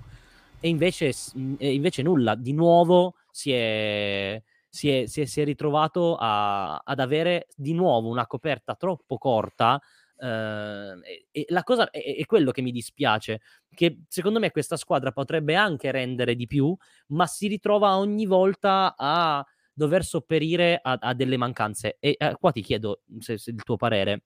E 0.60 0.68
invece, 0.68 1.14
invece 1.34 2.02
nulla, 2.02 2.36
di 2.36 2.54
nuovo 2.54 3.16
si 3.30 3.52
è, 3.52 4.42
si 4.70 4.90
è, 4.90 5.06
si 5.06 5.22
è, 5.22 5.26
si 5.26 5.42
è 5.42 5.44
ritrovato 5.44 6.16
a, 6.20 6.78
ad 6.78 7.00
avere 7.00 7.48
di 7.56 7.74
nuovo 7.74 8.10
una 8.10 8.26
coperta 8.26 8.76
troppo 8.76 9.18
corta. 9.18 9.80
Eh, 10.18 11.28
e, 11.32 11.46
la 11.50 11.64
cosa 11.64 11.90
è, 11.90 12.16
è, 12.18 12.26
quello 12.26 12.52
che 12.52 12.62
mi 12.62 12.72
dispiace, 12.72 13.42
che 13.74 14.04
secondo 14.08 14.40
me 14.40 14.52
questa 14.52 14.78
squadra 14.78 15.12
potrebbe 15.12 15.56
anche 15.56 15.92
rendere 15.92 16.36
di 16.36 16.48
più, 16.48 16.76
ma 17.08 17.28
si 17.28 17.48
ritrova 17.48 17.98
ogni 17.98 18.26
volta 18.26 18.96
a 18.98 19.46
dover 19.74 20.06
sopperire 20.06 20.80
a, 20.82 20.98
a 21.00 21.14
delle 21.14 21.38
mancanze. 21.38 21.98
E 22.00 22.16
eh, 22.18 22.36
qua 22.40 22.52
ti 22.52 22.62
chiedo 22.62 23.02
se, 23.20 23.38
se 23.38 23.52
il 23.52 23.62
tuo 23.64 23.76
parere 23.76 24.24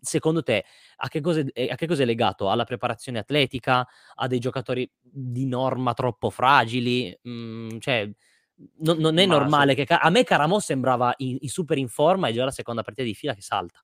secondo 0.00 0.42
te 0.42 0.64
a 0.96 1.08
che, 1.08 1.20
cosa, 1.20 1.40
a 1.40 1.74
che 1.74 1.86
cosa 1.86 2.02
è 2.02 2.04
legato? 2.04 2.50
Alla 2.50 2.64
preparazione 2.64 3.18
atletica? 3.18 3.86
A 4.14 4.26
dei 4.26 4.38
giocatori 4.38 4.90
di 5.00 5.46
norma 5.46 5.94
troppo 5.94 6.30
fragili? 6.30 7.16
Mm, 7.28 7.78
cioè, 7.78 8.10
non, 8.78 8.98
non 8.98 9.18
è 9.18 9.26
Ma 9.26 9.38
normale 9.38 9.74
se... 9.74 9.84
che... 9.84 9.94
A 9.94 10.10
me 10.10 10.24
Caramo 10.24 10.60
sembrava 10.60 11.12
in, 11.18 11.38
in 11.40 11.48
super 11.48 11.78
in 11.78 11.88
forma 11.88 12.28
e 12.28 12.32
già 12.32 12.44
la 12.44 12.50
seconda 12.50 12.82
partita 12.82 13.04
di 13.04 13.14
fila 13.14 13.34
che 13.34 13.42
salta. 13.42 13.82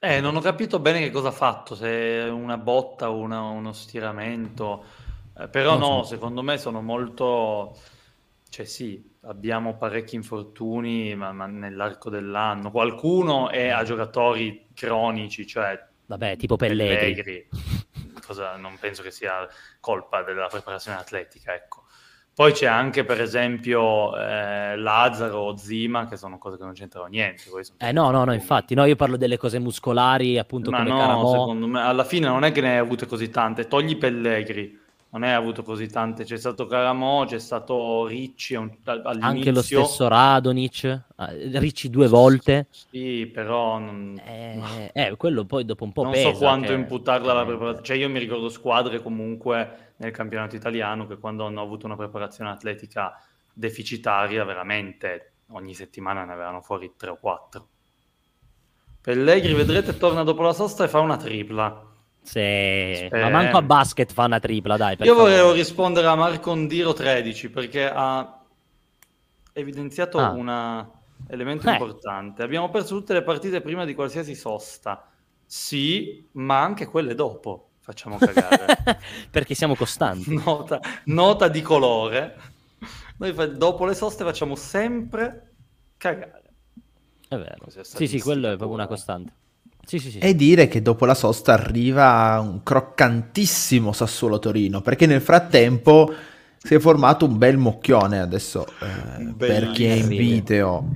Eh, 0.00 0.20
non 0.20 0.36
ho 0.36 0.40
capito 0.40 0.80
bene 0.80 1.00
che 1.00 1.10
cosa 1.10 1.28
ha 1.28 1.32
fatto, 1.32 1.74
se 1.74 2.28
una 2.30 2.58
botta 2.58 3.10
o 3.10 3.16
una, 3.16 3.40
uno 3.40 3.72
stiramento, 3.72 4.84
eh, 5.38 5.48
però 5.48 5.78
no, 5.78 6.02
so. 6.02 6.14
secondo 6.14 6.42
me 6.42 6.58
sono 6.58 6.82
molto... 6.82 7.76
Cioè 8.50 8.66
sì, 8.66 9.02
abbiamo 9.22 9.76
parecchi 9.76 10.14
infortuni 10.14 11.14
ma, 11.16 11.32
ma 11.32 11.46
nell'arco 11.46 12.08
dell'anno. 12.08 12.70
Qualcuno 12.70 13.48
è 13.48 13.68
a 13.68 13.82
giocatori 13.82 14.63
cronici, 14.74 15.46
cioè 15.46 15.82
Vabbè, 16.06 16.36
tipo 16.36 16.56
Pellegrini. 16.56 17.14
Pellegrini. 17.14 17.48
Cosa, 18.26 18.56
non 18.56 18.76
penso 18.78 19.02
che 19.02 19.10
sia 19.10 19.46
colpa 19.80 20.22
della 20.22 20.46
preparazione 20.46 20.98
atletica, 20.98 21.54
ecco. 21.54 21.84
Poi 22.34 22.52
c'è 22.52 22.66
anche, 22.66 23.04
per 23.04 23.20
esempio, 23.20 24.16
eh, 24.18 24.76
Lazzaro 24.76 25.38
o 25.38 25.56
Zima, 25.56 26.08
che 26.08 26.16
sono 26.16 26.36
cose 26.36 26.56
che 26.56 26.64
non 26.64 26.72
c'entrano 26.72 27.06
niente. 27.06 27.44
Eh 27.78 27.92
no, 27.92 28.10
no, 28.10 28.24
no, 28.24 28.34
infatti, 28.34 28.74
no, 28.74 28.84
io 28.86 28.96
parlo 28.96 29.16
delle 29.16 29.36
cose 29.36 29.60
muscolari, 29.60 30.36
appunto, 30.36 30.70
Ma 30.70 30.82
no, 30.82 30.98
Caramò. 30.98 31.30
secondo 31.30 31.68
me, 31.68 31.80
alla 31.80 32.02
fine 32.02 32.26
non 32.26 32.42
è 32.42 32.50
che 32.50 32.60
ne 32.60 32.72
hai 32.72 32.78
avute 32.78 33.06
così 33.06 33.30
tante. 33.30 33.68
Togli 33.68 33.96
Pellegrini 33.96 34.82
non 35.14 35.22
è 35.22 35.30
avuto 35.30 35.62
così 35.62 35.86
tante. 35.86 36.24
C'è 36.24 36.36
stato 36.36 36.66
Caramo, 36.66 37.24
c'è 37.24 37.38
stato 37.38 38.06
Ricci 38.06 38.56
all'inizio. 38.56 39.20
Anche 39.20 39.50
lo 39.52 39.62
stesso 39.62 40.08
Radonic, 40.08 40.84
eh, 40.84 41.02
Ricci 41.58 41.88
due 41.88 42.08
volte. 42.08 42.66
Sì, 42.70 43.30
però... 43.32 43.78
Non... 43.78 44.20
Eh, 44.24 44.90
eh, 44.92 45.16
quello 45.16 45.44
poi 45.44 45.64
dopo 45.64 45.84
un 45.84 45.92
po' 45.92 46.02
non 46.02 46.14
so 46.14 46.32
quanto 46.32 46.68
che... 46.68 46.74
imputarla 46.74 47.30
alla 47.30 47.44
preparazione. 47.44 47.86
Cioè 47.86 47.96
io 47.96 48.08
mi 48.08 48.18
ricordo 48.18 48.48
squadre 48.48 49.00
comunque 49.00 49.92
nel 49.98 50.10
campionato 50.10 50.56
italiano 50.56 51.06
che 51.06 51.16
quando 51.16 51.46
hanno 51.46 51.62
avuto 51.62 51.86
una 51.86 51.96
preparazione 51.96 52.50
atletica 52.50 53.16
deficitaria, 53.52 54.44
veramente 54.44 55.34
ogni 55.50 55.74
settimana 55.74 56.24
ne 56.24 56.32
avevano 56.32 56.60
fuori 56.60 56.92
tre 56.96 57.10
o 57.10 57.18
quattro. 57.20 57.68
Pellegri, 59.00 59.52
vedrete, 59.52 59.96
torna 59.96 60.24
dopo 60.24 60.42
la 60.42 60.52
sosta 60.52 60.82
e 60.82 60.88
fa 60.88 60.98
una 60.98 61.16
tripla. 61.16 61.92
Sì, 62.24 63.06
ma 63.10 63.28
manco 63.28 63.58
a 63.58 63.62
basket 63.62 64.10
fa 64.10 64.24
una 64.24 64.40
tripla, 64.40 64.78
dai. 64.78 64.96
Io 65.00 65.14
favore. 65.14 65.30
volevo 65.36 65.52
rispondere 65.52 66.06
a 66.06 66.14
Marco 66.14 66.50
Ondiro 66.52 66.94
13 66.94 67.50
perché 67.50 67.88
ha 67.92 68.42
evidenziato 69.52 70.18
ah. 70.18 70.30
un 70.30 70.88
elemento 71.28 71.68
eh. 71.68 71.72
importante. 71.72 72.42
Abbiamo 72.42 72.70
perso 72.70 72.96
tutte 72.96 73.12
le 73.12 73.22
partite 73.22 73.60
prima 73.60 73.84
di 73.84 73.94
qualsiasi 73.94 74.34
sosta. 74.34 75.06
Sì, 75.44 76.26
ma 76.32 76.62
anche 76.62 76.86
quelle 76.86 77.14
dopo. 77.14 77.72
Facciamo 77.80 78.16
cagare. 78.16 78.98
perché 79.30 79.54
siamo 79.54 79.76
costanti. 79.76 80.32
Nota, 80.42 80.80
nota 81.04 81.48
di 81.48 81.60
colore. 81.60 82.36
Noi 83.18 83.34
fa- 83.34 83.46
dopo 83.46 83.84
le 83.84 83.94
soste 83.94 84.24
facciamo 84.24 84.56
sempre 84.56 85.52
cagare. 85.98 86.42
È 87.28 87.36
vero. 87.36 87.66
Sì, 87.82 88.06
sì, 88.06 88.18
quello 88.20 88.46
è 88.46 88.56
proprio 88.56 88.72
una 88.72 88.86
costante. 88.86 89.32
Sì, 89.86 89.98
sì, 89.98 90.10
sì. 90.10 90.18
E 90.18 90.34
dire 90.34 90.68
che 90.68 90.82
dopo 90.82 91.04
la 91.04 91.14
sosta 91.14 91.52
arriva 91.52 92.40
un 92.40 92.62
croccantissimo 92.62 93.92
Sassuolo 93.92 94.38
Torino, 94.38 94.80
perché 94.80 95.06
nel 95.06 95.20
frattempo 95.20 96.12
si 96.56 96.74
è 96.74 96.78
formato 96.78 97.26
un 97.26 97.36
bel 97.36 97.58
mocchione 97.58 98.20
adesso 98.20 98.66
eh, 98.66 99.34
per 99.36 99.70
chi 99.72 99.84
è 99.84 99.92
in 99.92 100.08
video. 100.08 100.88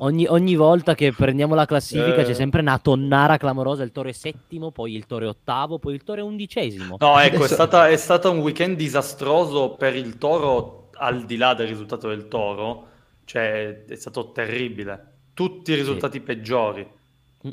Ogni, 0.00 0.26
ogni, 0.28 0.54
volta 0.54 0.94
che 0.94 1.12
prendiamo 1.12 1.54
la 1.54 1.64
classifica 1.64 2.16
eh. 2.16 2.24
c'è 2.24 2.34
sempre 2.34 2.60
una 2.60 2.78
tonnara 2.78 3.36
clamorosa, 3.36 3.82
il 3.82 3.90
Toro 3.90 4.10
è 4.10 4.12
settimo, 4.12 4.70
poi 4.70 4.94
il 4.94 5.06
Toro 5.06 5.24
è 5.24 5.28
ottavo, 5.28 5.78
poi 5.78 5.94
il 5.94 6.04
Toro 6.04 6.20
è 6.20 6.22
undicesimo. 6.22 6.96
No, 7.00 7.18
ecco, 7.18 7.36
Adesso... 7.36 7.44
è, 7.44 7.48
stata, 7.48 7.88
è 7.88 7.96
stato 7.96 8.30
un 8.30 8.38
weekend 8.38 8.76
disastroso 8.76 9.70
per 9.70 9.96
il 9.96 10.18
Toro, 10.18 10.90
al 10.94 11.24
di 11.24 11.36
là 11.36 11.54
del 11.54 11.66
risultato 11.66 12.08
del 12.08 12.28
Toro, 12.28 12.86
cioè 13.24 13.84
è 13.86 13.94
stato 13.96 14.30
terribile. 14.30 15.14
Tutti 15.34 15.72
i 15.72 15.74
risultati 15.74 16.18
sì. 16.18 16.24
peggiori. 16.24 16.86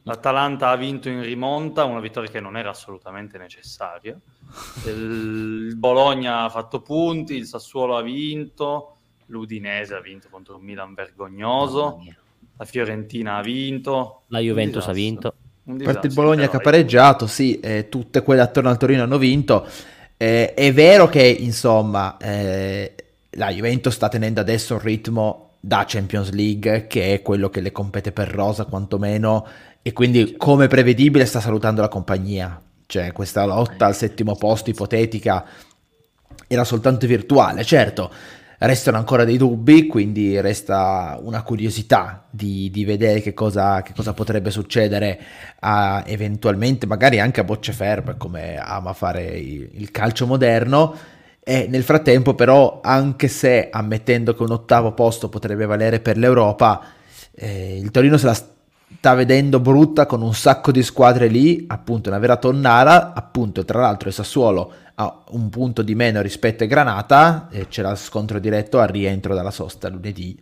L'Atalanta 0.03 0.69
ha 0.69 0.75
vinto 0.75 1.09
in 1.09 1.21
rimonta, 1.21 1.85
una 1.85 1.99
vittoria 1.99 2.29
che 2.29 2.39
non 2.39 2.57
era 2.57 2.69
assolutamente 2.69 3.37
necessaria. 3.37 4.17
Il 4.85 5.73
Bologna 5.77 6.43
ha 6.43 6.49
fatto 6.49 6.81
punti, 6.81 7.35
il 7.35 7.45
Sassuolo 7.45 7.97
ha 7.97 8.01
vinto, 8.01 8.95
l'Udinese 9.27 9.95
ha 9.95 10.01
vinto 10.01 10.27
contro 10.29 10.57
un 10.57 10.63
Milan 10.63 10.93
vergognoso, 10.93 12.03
la 12.57 12.65
Fiorentina 12.65 13.37
ha 13.37 13.41
vinto, 13.41 14.21
la 14.27 14.39
Juventus 14.39 14.87
ha 14.87 14.91
vinto. 14.91 15.33
A 15.67 15.83
parte 15.83 16.07
il 16.07 16.13
Bologna 16.13 16.47
che 16.47 16.57
ha 16.57 16.59
pareggiato, 16.59 17.25
sì, 17.25 17.59
eh, 17.59 17.89
tutte 17.89 18.21
quelle 18.21 18.41
attorno 18.41 18.69
al 18.69 18.77
Torino 18.77 19.03
hanno 19.03 19.17
vinto. 19.17 19.67
Eh, 20.15 20.53
è 20.53 20.71
vero 20.71 21.07
che, 21.07 21.23
insomma, 21.23 22.17
eh, 22.17 22.93
la 23.31 23.49
Juventus 23.49 23.93
sta 23.93 24.07
tenendo 24.07 24.39
adesso 24.39 24.75
un 24.75 24.79
ritmo 24.79 25.45
da 25.59 25.83
Champions 25.87 26.31
League, 26.31 26.85
che 26.85 27.13
è 27.15 27.21
quello 27.23 27.49
che 27.49 27.61
le 27.61 27.71
compete 27.71 28.11
per 28.11 28.29
Rosa, 28.29 28.65
quantomeno 28.65 29.47
e 29.87 29.93
quindi, 29.93 30.33
come 30.35 30.65
prevedibile, 30.65 31.27
sta 31.27 31.39
salutando 31.39 31.79
la 31.79 31.89
compagnia. 31.89 32.59
Cioè, 32.87 33.11
questa 33.11 33.45
lotta 33.45 33.85
al 33.85 33.95
settimo 33.95 34.35
posto 34.35 34.71
ipotetica 34.71 35.45
era 36.47 36.63
soltanto 36.63 37.05
virtuale. 37.05 37.63
Certo, 37.63 38.11
restano 38.57 38.97
ancora 38.97 39.25
dei 39.25 39.37
dubbi, 39.37 39.85
quindi 39.85 40.41
resta 40.41 41.19
una 41.21 41.43
curiosità 41.43 42.25
di, 42.31 42.71
di 42.71 42.83
vedere 42.83 43.21
che 43.21 43.35
cosa, 43.35 43.83
che 43.83 43.93
cosa, 43.95 44.13
potrebbe 44.13 44.49
succedere 44.49 45.19
a, 45.59 46.03
eventualmente, 46.07 46.87
magari 46.87 47.19
anche 47.19 47.41
a 47.41 47.43
bocce 47.43 47.71
ferme, 47.71 48.17
come 48.17 48.57
ama 48.57 48.91
fare 48.93 49.37
il, 49.37 49.69
il 49.73 49.91
calcio 49.91 50.25
moderno. 50.25 50.95
E 51.43 51.67
nel 51.69 51.83
frattempo, 51.83 52.33
però, 52.33 52.79
anche 52.81 53.27
se 53.27 53.69
ammettendo 53.71 54.33
che 54.33 54.41
un 54.41 54.51
ottavo 54.51 54.93
posto 54.93 55.29
potrebbe 55.29 55.67
valere 55.67 55.99
per 55.99 56.17
l'Europa, 56.17 56.81
eh, 57.35 57.77
il 57.77 57.91
Torino 57.91 58.17
se 58.17 58.25
la 58.25 58.33
sta 58.33 58.53
vedendo 59.15 59.59
brutta 59.59 60.05
con 60.05 60.21
un 60.21 60.33
sacco 60.33 60.71
di 60.71 60.81
squadre 60.81 61.27
lì, 61.27 61.65
appunto 61.67 62.09
una 62.09 62.19
vera 62.19 62.37
tonnara, 62.37 63.13
appunto 63.13 63.63
tra 63.63 63.79
l'altro 63.79 64.09
il 64.09 64.15
Sassuolo 64.15 64.73
ha 64.95 65.23
un 65.29 65.49
punto 65.49 65.81
di 65.81 65.93
meno 65.93 66.21
rispetto 66.21 66.63
a 66.63 66.67
Granata 66.67 67.49
e 67.51 67.67
c'era 67.67 67.95
scontro 67.95 68.39
diretto 68.39 68.79
al 68.79 68.87
rientro 68.87 69.35
dalla 69.35 69.51
sosta 69.51 69.89
lunedì. 69.89 70.39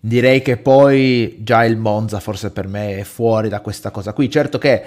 Direi 0.00 0.42
che 0.42 0.56
poi 0.56 1.38
già 1.40 1.64
il 1.64 1.76
Monza 1.76 2.20
forse 2.20 2.50
per 2.50 2.66
me 2.66 2.98
è 2.98 3.04
fuori 3.04 3.48
da 3.48 3.60
questa 3.60 3.90
cosa 3.90 4.12
qui. 4.12 4.30
Certo 4.30 4.58
che 4.58 4.82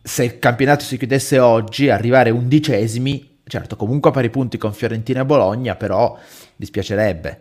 se 0.00 0.24
il 0.24 0.38
campionato 0.38 0.84
si 0.84 0.96
chiudesse 0.96 1.38
oggi, 1.38 1.90
arrivare 1.90 2.30
undicesimi, 2.30 3.40
certo 3.44 3.76
comunque 3.76 4.10
a 4.10 4.12
pari 4.12 4.30
punti 4.30 4.56
con 4.56 4.72
Fiorentina 4.72 5.20
e 5.20 5.24
Bologna, 5.24 5.74
però 5.74 6.18
dispiacerebbe. 6.56 7.40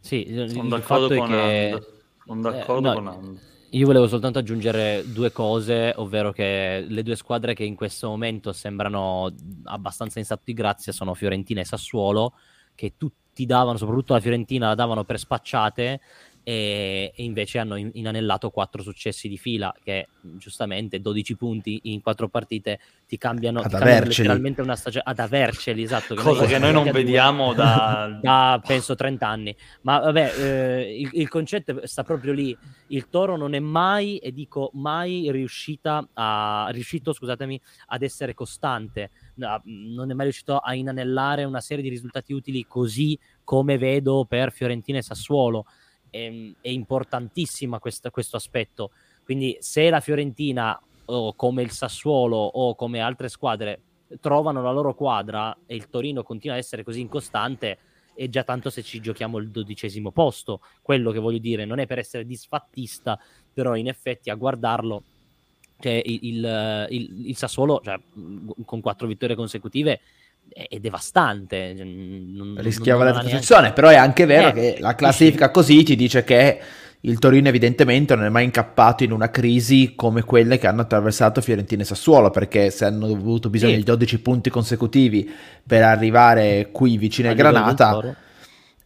Sì, 0.00 0.46
sono 0.48 0.68
d'accordo 0.68 1.14
con 1.14 1.28
che... 1.28 1.82
Sono 2.28 2.42
d'accordo 2.42 2.90
eh, 2.90 2.90
no, 2.90 2.94
con 2.94 3.06
Ando. 3.08 3.40
Io 3.70 3.86
volevo 3.86 4.06
soltanto 4.06 4.38
aggiungere 4.38 5.02
due 5.06 5.32
cose, 5.32 5.94
ovvero 5.96 6.30
che 6.30 6.84
le 6.86 7.02
due 7.02 7.16
squadre 7.16 7.54
che 7.54 7.64
in 7.64 7.74
questo 7.74 8.08
momento 8.08 8.52
sembrano 8.52 9.32
abbastanza 9.64 10.18
in 10.18 10.26
stato 10.26 10.42
di 10.44 10.52
grazia 10.52 10.92
sono 10.92 11.14
Fiorentina 11.14 11.60
e 11.60 11.64
Sassuolo, 11.64 12.34
che 12.74 12.94
tutti 12.96 13.46
davano, 13.46 13.78
soprattutto 13.78 14.12
la 14.12 14.20
Fiorentina, 14.20 14.68
la 14.68 14.74
davano 14.74 15.04
per 15.04 15.18
spacciate 15.18 16.00
e, 16.48 17.12
e 17.14 17.24
invece 17.24 17.58
hanno 17.58 17.76
in, 17.76 17.90
inanellato 17.92 18.48
quattro 18.48 18.80
successi 18.80 19.28
di 19.28 19.36
fila 19.36 19.74
che 19.84 20.08
giustamente 20.22 20.98
12 20.98 21.36
punti 21.36 21.78
in 21.84 22.00
quattro 22.00 22.30
partite 22.30 22.80
ti 23.06 23.18
cambiano, 23.18 23.60
ti 23.60 23.68
cambiano 23.68 24.06
letteralmente 24.06 24.62
una 24.62 24.74
stagione 24.74 25.04
ad 25.06 25.18
averceli 25.18 25.82
esatto 25.82 26.14
che 26.14 26.22
cosa 26.22 26.40
noi, 26.40 26.48
che 26.48 26.58
noi 26.58 26.72
non 26.72 26.90
vediamo 26.90 27.52
da... 27.52 28.16
da... 28.22 28.62
penso 28.66 28.94
30 28.94 29.28
anni 29.28 29.54
ma 29.82 29.98
vabbè 29.98 30.32
eh, 30.38 31.00
il, 31.00 31.10
il, 31.12 31.28
concetto 31.28 31.86
sta 31.86 32.02
proprio 32.02 32.32
lì. 32.32 32.56
Il 32.86 33.10
Toro 33.10 33.36
non 33.36 33.52
è 33.52 33.60
mai 33.60 34.16
e 34.16 34.32
dico 34.32 34.70
mai 34.72 35.30
riuscita 35.30 36.08
a 36.14 36.68
riuscito 36.70 37.12
scusatemi 37.12 37.60
ad 37.88 38.02
essere 38.02 38.32
costante. 38.32 39.10
Non 39.34 40.10
è 40.10 40.14
mai 40.14 40.24
riuscito 40.24 40.56
a 40.56 40.74
inanellare 40.74 41.44
una 41.44 41.60
serie 41.60 41.82
di 41.82 41.90
risultati 41.90 42.32
utili 42.32 42.64
così 42.66 43.18
come 43.44 43.76
vedo 43.76 44.24
per 44.26 44.50
Fiorentina 44.50 44.96
e 44.96 45.02
Sassuolo 45.02 45.66
è, 46.10 46.30
è 46.60 46.68
importantissima 46.68 47.78
questa, 47.78 48.10
questo 48.10 48.36
aspetto. 48.36 48.90
Quindi 49.24 49.56
se 49.60 49.90
la 49.90 50.00
Fiorentina 50.00 50.80
o 51.06 51.34
come 51.34 51.62
il 51.62 51.70
Sassuolo 51.70 52.36
o 52.36 52.74
come 52.74 53.00
altre 53.00 53.28
squadre 53.28 53.80
trovano 54.20 54.62
la 54.62 54.72
loro 54.72 54.94
quadra 54.94 55.56
e 55.66 55.74
il 55.74 55.88
Torino 55.88 56.22
continua 56.22 56.56
a 56.56 56.58
essere 56.58 56.82
così 56.82 57.00
incostante, 57.00 57.78
è 58.14 58.28
già 58.28 58.42
tanto 58.42 58.70
se 58.70 58.82
ci 58.82 59.00
giochiamo 59.00 59.38
il 59.38 59.50
dodicesimo 59.50 60.10
posto. 60.10 60.60
Quello 60.82 61.10
che 61.10 61.18
voglio 61.18 61.38
dire 61.38 61.64
non 61.64 61.78
è 61.78 61.86
per 61.86 61.98
essere 61.98 62.24
disfattista, 62.24 63.18
però 63.52 63.76
in 63.76 63.88
effetti 63.88 64.30
a 64.30 64.34
guardarlo 64.34 65.02
cioè, 65.80 66.02
il, 66.04 66.18
il, 66.22 66.86
il, 66.90 67.28
il 67.28 67.36
Sassuolo 67.36 67.80
cioè, 67.84 67.98
con 68.64 68.80
quattro 68.80 69.06
vittorie 69.06 69.36
consecutive 69.36 70.00
è, 70.52 70.78
devastante. 70.78 71.74
Cioè, 71.76 71.84
non, 71.84 72.56
Rischiava 72.58 73.04
non 73.04 73.12
la 73.12 73.20
retrocessione, 73.20 73.72
però 73.72 73.88
è 73.88 73.96
anche 73.96 74.26
vero 74.26 74.48
eh, 74.48 74.52
che 74.52 74.76
la 74.80 74.94
classifica 74.94 75.46
sì. 75.46 75.52
così 75.52 75.82
ti 75.82 75.96
dice 75.96 76.24
che 76.24 76.60
il 77.02 77.18
Torino 77.18 77.48
evidentemente 77.48 78.16
non 78.16 78.24
è 78.24 78.28
mai 78.28 78.44
incappato 78.44 79.04
in 79.04 79.12
una 79.12 79.30
crisi 79.30 79.92
come 79.94 80.22
quelle 80.22 80.58
che 80.58 80.66
hanno 80.66 80.80
attraversato 80.80 81.40
Fiorentina 81.40 81.82
e 81.82 81.84
Sassuolo, 81.84 82.30
perché 82.30 82.70
se 82.70 82.84
hanno 82.86 83.06
avuto 83.06 83.50
bisogno 83.50 83.72
sì. 83.72 83.78
di 83.78 83.84
12 83.84 84.18
punti 84.20 84.50
consecutivi 84.50 85.30
per 85.64 85.82
arrivare 85.82 86.70
qui 86.72 86.96
vicino 86.96 87.30
a 87.30 87.34
Granata, 87.34 88.16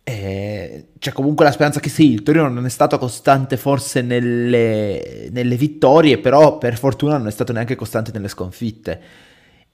eh, 0.05 0.87
c'è 0.99 1.13
comunque 1.13 1.45
la 1.45 1.53
speranza 1.53 1.81
che 1.81 1.89
sì, 1.89 2.13
il 2.13 2.23
Torino 2.23 2.49
non 2.49 2.67
è 2.67 2.71
stato 2.71 2.99
costante 2.99 3.57
forse 3.57 4.03
nelle, 4.03 5.29
nelle 5.31 5.57
vittorie, 5.57 6.19
però 6.19 6.59
per 6.59 6.77
fortuna 6.77 7.17
non 7.17 7.29
è 7.29 7.31
stato 7.31 7.53
neanche 7.53 7.77
costante 7.77 8.11
nelle 8.13 8.29
sconfitte 8.29 9.01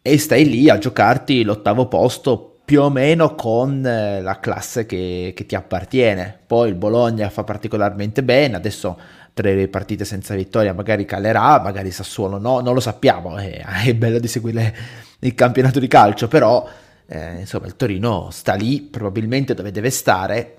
e 0.03 0.19
stai 0.19 0.49
lì 0.49 0.69
a 0.71 0.79
giocarti 0.79 1.43
l'ottavo 1.43 1.87
posto 1.87 2.61
più 2.69 2.83
o 2.83 2.91
meno 2.91 3.35
con 3.35 3.83
eh, 3.87 4.21
la 4.21 4.41
classe 4.41 4.85
che, 4.85 5.33
che, 5.35 5.47
ti 5.47 5.55
appartiene. 5.55 6.39
Poi 6.47 6.69
il 6.69 6.75
Bologna 6.75 7.31
fa 7.31 7.43
particolarmente 7.43 8.23
bene, 8.23 8.57
adesso 8.57 8.99
tre 9.33 9.69
partite 9.69 10.05
senza 10.05 10.35
vittoria 10.35 10.75
magari 10.75 11.07
calerà, 11.07 11.61
magari 11.61 11.91
Sassuolo 11.91 12.37
no, 12.39 12.61
non 12.61 12.75
lo 12.75 12.81
sappiamo, 12.81 13.39
è, 13.39 13.65
è 13.87 13.95
bello 13.95 14.19
di 14.19 14.29
seguire 14.29 14.77
il 15.21 15.35
campionato 15.35 15.81
di 15.81 15.89
calcio, 15.89 16.29
però 16.29 16.69
eh, 17.07 17.39
insomma 17.39 17.67
il 17.67 17.77
Torino 17.77 18.29
sta 18.31 18.53
lì 18.53 18.83
probabilmente 18.83 19.55
dove 19.55 19.71
deve 19.71 19.89
stare, 19.89 20.57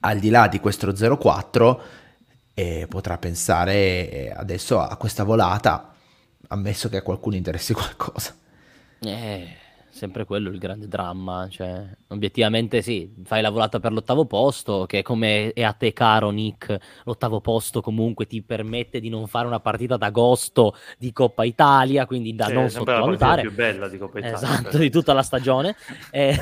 al 0.00 0.18
di 0.18 0.30
là 0.30 0.48
di 0.48 0.60
questo 0.60 0.88
0-4 0.88 1.78
e 2.54 2.86
potrà 2.88 3.18
pensare 3.18 3.74
eh, 4.10 4.32
adesso 4.34 4.80
a 4.80 4.96
questa 4.96 5.24
volata, 5.24 5.92
ammesso 6.48 6.88
che 6.88 6.96
a 6.96 7.02
qualcuno 7.02 7.36
interessi 7.36 7.74
qualcosa. 7.74 8.34
Eh, 9.00 9.56
sempre 9.98 10.24
quello 10.24 10.48
il 10.50 10.58
grande 10.58 10.88
dramma. 10.88 11.48
Cioè, 11.50 11.84
obiettivamente 12.08 12.82
sì, 12.82 13.12
fai 13.24 13.42
la 13.42 13.50
volata 13.50 13.80
per 13.80 13.92
l'ottavo 13.92 14.26
posto, 14.26 14.86
che 14.86 15.02
come 15.02 15.52
è 15.52 15.62
a 15.62 15.72
te 15.72 15.92
caro 15.92 16.30
Nick, 16.30 16.76
l'ottavo 17.04 17.40
posto 17.40 17.80
comunque 17.80 18.26
ti 18.26 18.42
permette 18.42 19.00
di 19.00 19.08
non 19.08 19.26
fare 19.26 19.46
una 19.46 19.60
partita 19.60 19.96
d'agosto 19.96 20.74
di 20.96 21.12
Coppa 21.12 21.44
Italia, 21.44 22.06
quindi 22.06 22.34
da 22.34 22.46
sì, 22.46 22.52
non 22.52 22.70
sottovalutare. 22.70 23.42
la 23.42 23.48
più 23.48 23.54
bella 23.54 23.88
di 23.88 23.98
Coppa 23.98 24.18
Italia. 24.20 24.36
Esatto, 24.36 24.78
di 24.78 24.90
tutta 24.90 25.12
la 25.12 25.22
stagione. 25.22 25.74
eh, 26.10 26.36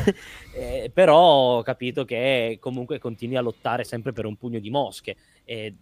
eh, 0.54 0.90
però 0.92 1.58
ho 1.58 1.62
capito 1.62 2.04
che 2.04 2.58
comunque 2.60 2.98
continui 2.98 3.36
a 3.36 3.40
lottare 3.40 3.84
sempre 3.84 4.12
per 4.12 4.26
un 4.26 4.36
pugno 4.36 4.58
di 4.58 4.70
mosche. 4.70 5.16
Eh, 5.44 5.74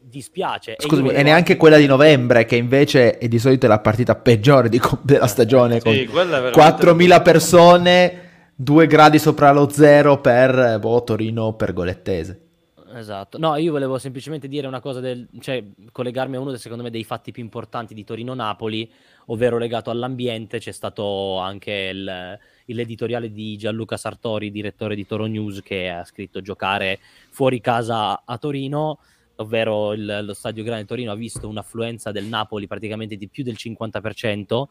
dispiace. 0.00 0.76
Scusami, 0.78 1.10
e, 1.10 1.22
neanche 1.22 1.56
quella 1.56 1.76
di 1.76 1.86
novembre, 1.86 2.44
che 2.44 2.56
invece 2.56 3.18
è 3.18 3.28
di 3.28 3.38
solito 3.38 3.66
la 3.66 3.78
partita 3.78 4.14
peggiore 4.14 4.68
di, 4.68 4.80
della 5.02 5.26
stagione. 5.26 5.80
Sì, 5.80 6.06
con 6.06 6.26
4.000 6.26 7.22
persone, 7.22 8.20
2 8.54 8.86
gradi 8.86 9.18
sopra 9.18 9.52
lo 9.52 9.68
zero 9.68 10.20
per 10.20 10.78
boh, 10.80 11.04
Torino 11.04 11.54
pergolettese. 11.54 12.48
Esatto, 12.92 13.38
no, 13.38 13.54
io 13.56 13.70
volevo 13.70 13.98
semplicemente 13.98 14.48
dire 14.48 14.66
una 14.66 14.80
cosa, 14.80 14.98
del, 14.98 15.28
cioè 15.40 15.62
collegarmi 15.92 16.36
a 16.36 16.40
uno 16.40 16.50
dei, 16.50 16.58
secondo 16.58 16.82
me 16.82 16.90
dei 16.90 17.04
fatti 17.04 17.30
più 17.30 17.42
importanti 17.42 17.94
di 17.94 18.02
Torino-Napoli, 18.04 18.90
ovvero 19.26 19.58
legato 19.58 19.90
all'ambiente. 19.90 20.58
C'è 20.58 20.72
stato 20.72 21.38
anche 21.38 21.90
il, 21.92 22.38
l'editoriale 22.64 23.30
di 23.30 23.56
Gianluca 23.56 23.96
Sartori, 23.96 24.50
direttore 24.50 24.96
di 24.96 25.06
Toro 25.06 25.26
News, 25.26 25.62
che 25.62 25.88
ha 25.88 26.04
scritto 26.04 26.40
giocare 26.40 26.98
fuori 27.30 27.60
casa 27.60 28.22
a 28.24 28.38
Torino 28.38 28.98
ovvero 29.40 29.92
il, 29.92 30.20
lo 30.22 30.34
Stadio 30.34 30.62
Grande 30.62 30.86
Torino 30.86 31.12
ha 31.12 31.16
visto 31.16 31.48
un'affluenza 31.48 32.12
del 32.12 32.26
Napoli 32.26 32.66
praticamente 32.66 33.16
di 33.16 33.28
più 33.28 33.42
del 33.42 33.56
50% 33.58 34.64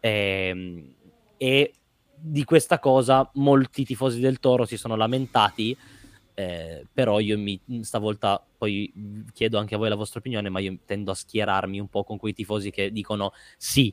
ehm, 0.00 0.94
e 1.36 1.72
di 2.14 2.44
questa 2.44 2.78
cosa 2.78 3.28
molti 3.34 3.84
tifosi 3.84 4.20
del 4.20 4.38
Toro 4.38 4.64
si 4.64 4.76
sono 4.76 4.96
lamentati 4.96 5.76
eh, 6.34 6.86
però 6.90 7.20
io 7.20 7.36
mi, 7.38 7.60
stavolta 7.82 8.42
poi 8.56 8.90
chiedo 9.32 9.58
anche 9.58 9.74
a 9.74 9.78
voi 9.78 9.88
la 9.88 9.96
vostra 9.96 10.20
opinione 10.20 10.48
ma 10.48 10.60
io 10.60 10.78
tendo 10.86 11.10
a 11.10 11.14
schierarmi 11.14 11.78
un 11.78 11.88
po' 11.88 12.04
con 12.04 12.16
quei 12.16 12.32
tifosi 12.32 12.70
che 12.70 12.90
dicono 12.90 13.32
sì. 13.56 13.92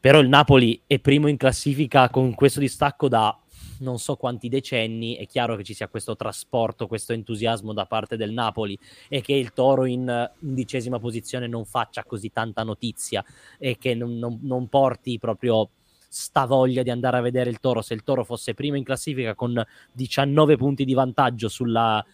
Però 0.00 0.20
il 0.20 0.28
Napoli 0.28 0.80
è 0.86 1.00
primo 1.00 1.26
in 1.26 1.36
classifica 1.36 2.08
con 2.08 2.32
questo 2.34 2.60
distacco 2.60 3.08
da 3.08 3.36
non 3.78 3.98
so 3.98 4.16
quanti 4.16 4.48
decenni, 4.48 5.16
è 5.16 5.26
chiaro 5.26 5.56
che 5.56 5.64
ci 5.64 5.74
sia 5.74 5.88
questo 5.88 6.16
trasporto, 6.16 6.86
questo 6.86 7.12
entusiasmo 7.12 7.72
da 7.72 7.86
parte 7.86 8.16
del 8.16 8.32
Napoli 8.32 8.78
e 9.08 9.20
che 9.20 9.34
il 9.34 9.52
Toro 9.52 9.84
in 9.84 10.30
undicesima 10.40 10.98
posizione 10.98 11.46
non 11.46 11.64
faccia 11.64 12.04
così 12.04 12.30
tanta 12.30 12.62
notizia 12.62 13.24
e 13.58 13.78
che 13.78 13.94
non, 13.94 14.18
non, 14.18 14.38
non 14.42 14.68
porti 14.68 15.18
proprio 15.18 15.70
sta 16.08 16.46
voglia 16.46 16.82
di 16.82 16.90
andare 16.90 17.18
a 17.18 17.20
vedere 17.20 17.50
il 17.50 17.60
Toro. 17.60 17.82
Se 17.82 17.94
il 17.94 18.02
Toro 18.02 18.24
fosse 18.24 18.54
primo 18.54 18.76
in 18.76 18.84
classifica 18.84 19.34
con 19.34 19.62
19 19.92 20.56
punti 20.56 20.84
di 20.84 20.94
vantaggio 20.94 21.48
sulla, 21.48 22.04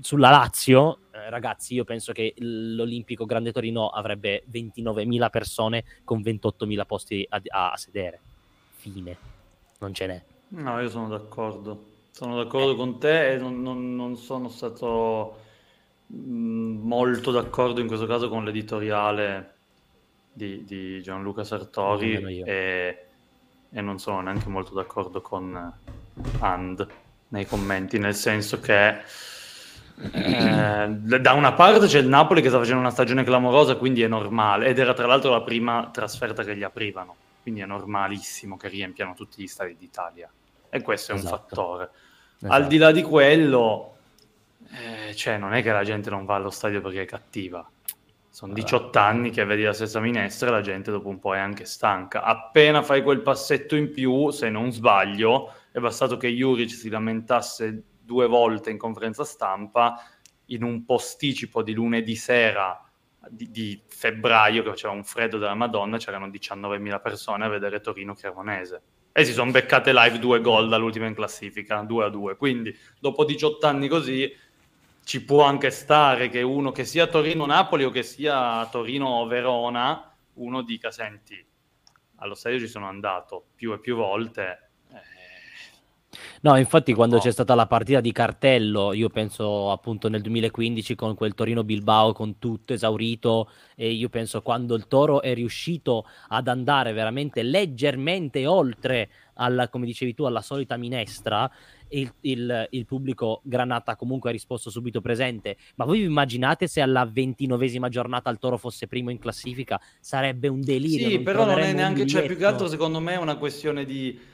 sulla 0.00 0.30
Lazio, 0.30 1.00
eh, 1.12 1.30
ragazzi, 1.30 1.74
io 1.74 1.84
penso 1.84 2.12
che 2.12 2.34
l'Olimpico 2.38 3.26
Grande 3.26 3.52
Torino 3.52 3.88
avrebbe 3.88 4.44
29.000 4.50 5.30
persone 5.30 5.84
con 6.04 6.20
28.000 6.20 6.86
posti 6.86 7.26
a, 7.28 7.70
a 7.72 7.76
sedere. 7.76 8.20
Fine, 8.76 9.16
non 9.78 9.92
ce 9.92 10.06
n'è. 10.06 10.22
No, 10.48 10.80
io 10.80 10.88
sono 10.88 11.08
d'accordo. 11.08 11.92
Sono 12.10 12.36
d'accordo 12.36 12.72
eh. 12.72 12.76
con 12.76 12.98
te 12.98 13.32
e 13.32 13.36
non, 13.38 13.60
non, 13.62 13.96
non 13.96 14.16
sono 14.16 14.48
stato 14.48 15.42
molto 16.06 17.30
d'accordo 17.30 17.80
in 17.80 17.86
questo 17.86 18.06
caso 18.06 18.28
con 18.28 18.44
l'editoriale 18.44 19.54
di, 20.32 20.64
di 20.64 21.02
Gianluca 21.02 21.44
Sartori 21.44 22.42
e, 22.42 23.06
e, 23.70 23.80
non 23.80 23.98
sono 23.98 24.20
neanche 24.20 24.48
molto 24.48 24.74
d'accordo 24.74 25.20
con 25.20 25.72
And 26.40 26.86
nei 27.28 27.46
commenti, 27.46 27.98
nel 27.98 28.14
senso 28.14 28.60
che 28.60 29.00
eh, 29.96 30.88
da 30.88 31.32
una 31.32 31.52
parte 31.52 31.86
c'è 31.86 31.98
il 31.98 32.08
Napoli 32.08 32.42
che 32.42 32.48
sta 32.48 32.58
facendo 32.58 32.80
una 32.80 32.90
stagione 32.90 33.24
clamorosa, 33.24 33.76
quindi 33.76 34.02
è 34.02 34.08
normale, 34.08 34.66
ed 34.66 34.78
era 34.78 34.92
tra 34.92 35.06
l'altro 35.06 35.30
la 35.30 35.40
prima 35.40 35.90
trasferta 35.92 36.44
che 36.44 36.56
gli 36.56 36.62
aprivano, 36.62 37.16
quindi 37.44 37.60
è 37.60 37.66
normalissimo 37.66 38.56
che 38.56 38.68
riempiano 38.68 39.12
tutti 39.12 39.42
gli 39.42 39.46
stadi 39.46 39.76
d'Italia. 39.76 40.32
E 40.70 40.80
questo 40.80 41.12
è 41.12 41.14
esatto. 41.14 41.34
un 41.34 41.38
fattore. 41.38 41.90
Esatto. 42.36 42.54
Al 42.54 42.66
di 42.66 42.78
là 42.78 42.90
di 42.90 43.02
quello, 43.02 43.96
eh, 44.70 45.14
cioè, 45.14 45.36
non 45.36 45.52
è 45.52 45.62
che 45.62 45.70
la 45.70 45.84
gente 45.84 46.08
non 46.08 46.24
va 46.24 46.36
allo 46.36 46.48
stadio 46.48 46.80
perché 46.80 47.02
è 47.02 47.04
cattiva. 47.04 47.70
Sono 48.30 48.54
18 48.54 48.98
anni 48.98 49.30
che 49.30 49.44
vedi 49.44 49.62
la 49.62 49.74
stessa 49.74 50.00
minestra 50.00 50.48
e 50.48 50.52
la 50.52 50.62
gente 50.62 50.90
dopo 50.90 51.10
un 51.10 51.18
po' 51.18 51.34
è 51.34 51.38
anche 51.38 51.66
stanca. 51.66 52.22
Appena 52.22 52.82
fai 52.82 53.02
quel 53.02 53.20
passetto 53.20 53.76
in 53.76 53.92
più, 53.92 54.30
se 54.30 54.48
non 54.48 54.72
sbaglio, 54.72 55.52
è 55.70 55.80
bastato 55.80 56.16
che 56.16 56.28
Juric 56.28 56.70
si 56.70 56.88
lamentasse 56.88 57.82
due 58.00 58.26
volte 58.26 58.70
in 58.70 58.78
conferenza 58.78 59.22
stampa 59.24 60.02
in 60.46 60.62
un 60.62 60.86
posticipo 60.86 61.62
di 61.62 61.74
lunedì 61.74 62.16
sera 62.16 62.83
di, 63.30 63.50
di 63.50 63.82
febbraio, 63.86 64.62
che 64.62 64.70
faceva 64.70 64.92
un 64.92 65.04
freddo 65.04 65.38
della 65.38 65.54
Madonna, 65.54 65.98
c'erano 65.98 66.28
19.000 66.28 67.00
persone 67.00 67.44
a 67.44 67.48
vedere 67.48 67.80
Torino-Cremonese. 67.80 68.82
E 69.12 69.24
si 69.24 69.32
sono 69.32 69.50
beccate 69.50 69.92
live 69.92 70.18
due 70.18 70.40
gol 70.40 70.68
dall'ultima 70.68 71.06
in 71.06 71.14
classifica, 71.14 71.82
2 71.82 72.04
a 72.04 72.08
2. 72.08 72.36
Quindi 72.36 72.76
dopo 72.98 73.24
18 73.24 73.66
anni 73.66 73.88
così 73.88 74.32
ci 75.04 75.24
può 75.24 75.44
anche 75.44 75.70
stare 75.70 76.28
che 76.28 76.42
uno 76.42 76.72
che 76.72 76.84
sia 76.84 77.06
Torino-Napoli 77.06 77.84
o 77.84 77.90
che 77.90 78.02
sia 78.02 78.66
Torino-Verona, 78.66 80.16
uno 80.34 80.62
dica, 80.62 80.90
senti, 80.90 81.44
allo 82.16 82.34
stadio 82.34 82.58
ci 82.58 82.66
sono 82.68 82.86
andato 82.86 83.46
più 83.54 83.72
e 83.72 83.78
più 83.78 83.96
volte. 83.96 84.70
No, 86.44 86.58
infatti 86.58 86.92
quando 86.92 87.16
no. 87.16 87.22
c'è 87.22 87.32
stata 87.32 87.54
la 87.54 87.66
partita 87.66 88.02
di 88.02 88.12
cartello, 88.12 88.92
io 88.92 89.08
penso 89.08 89.70
appunto 89.70 90.10
nel 90.10 90.20
2015 90.20 90.94
con 90.94 91.14
quel 91.14 91.32
Torino-Bilbao 91.32 92.12
con 92.12 92.38
tutto 92.38 92.74
esaurito 92.74 93.48
e 93.74 93.90
io 93.90 94.10
penso 94.10 94.42
quando 94.42 94.74
il 94.74 94.86
Toro 94.86 95.22
è 95.22 95.32
riuscito 95.32 96.04
ad 96.28 96.48
andare 96.48 96.92
veramente 96.92 97.42
leggermente 97.42 98.44
oltre 98.44 99.08
alla, 99.36 99.70
come 99.70 99.86
dicevi 99.86 100.12
tu, 100.12 100.24
alla 100.24 100.42
solita 100.42 100.76
minestra, 100.76 101.50
il, 101.88 102.12
il, 102.20 102.66
il, 102.72 102.84
pubblico 102.84 103.40
Granata 103.42 103.96
comunque 103.96 104.28
ha 104.28 104.32
risposto 104.32 104.68
subito 104.68 105.00
presente. 105.00 105.56
Ma 105.76 105.86
voi 105.86 106.00
vi 106.00 106.04
immaginate 106.04 106.66
se 106.66 106.82
alla 106.82 107.06
ventinovesima 107.06 107.88
giornata 107.88 108.28
il 108.28 108.38
Toro 108.38 108.58
fosse 108.58 108.86
primo 108.86 109.08
in 109.08 109.18
classifica? 109.18 109.80
Sarebbe 109.98 110.48
un 110.48 110.60
delirio. 110.60 111.08
Sì, 111.08 111.14
non 111.14 111.24
però 111.24 111.46
non 111.46 111.58
è 111.60 111.72
neanche, 111.72 112.06
cioè 112.06 112.26
più 112.26 112.36
che 112.36 112.44
altro 112.44 112.68
secondo 112.68 113.00
me 113.00 113.14
è 113.14 113.18
una 113.18 113.36
questione 113.36 113.86
di, 113.86 114.32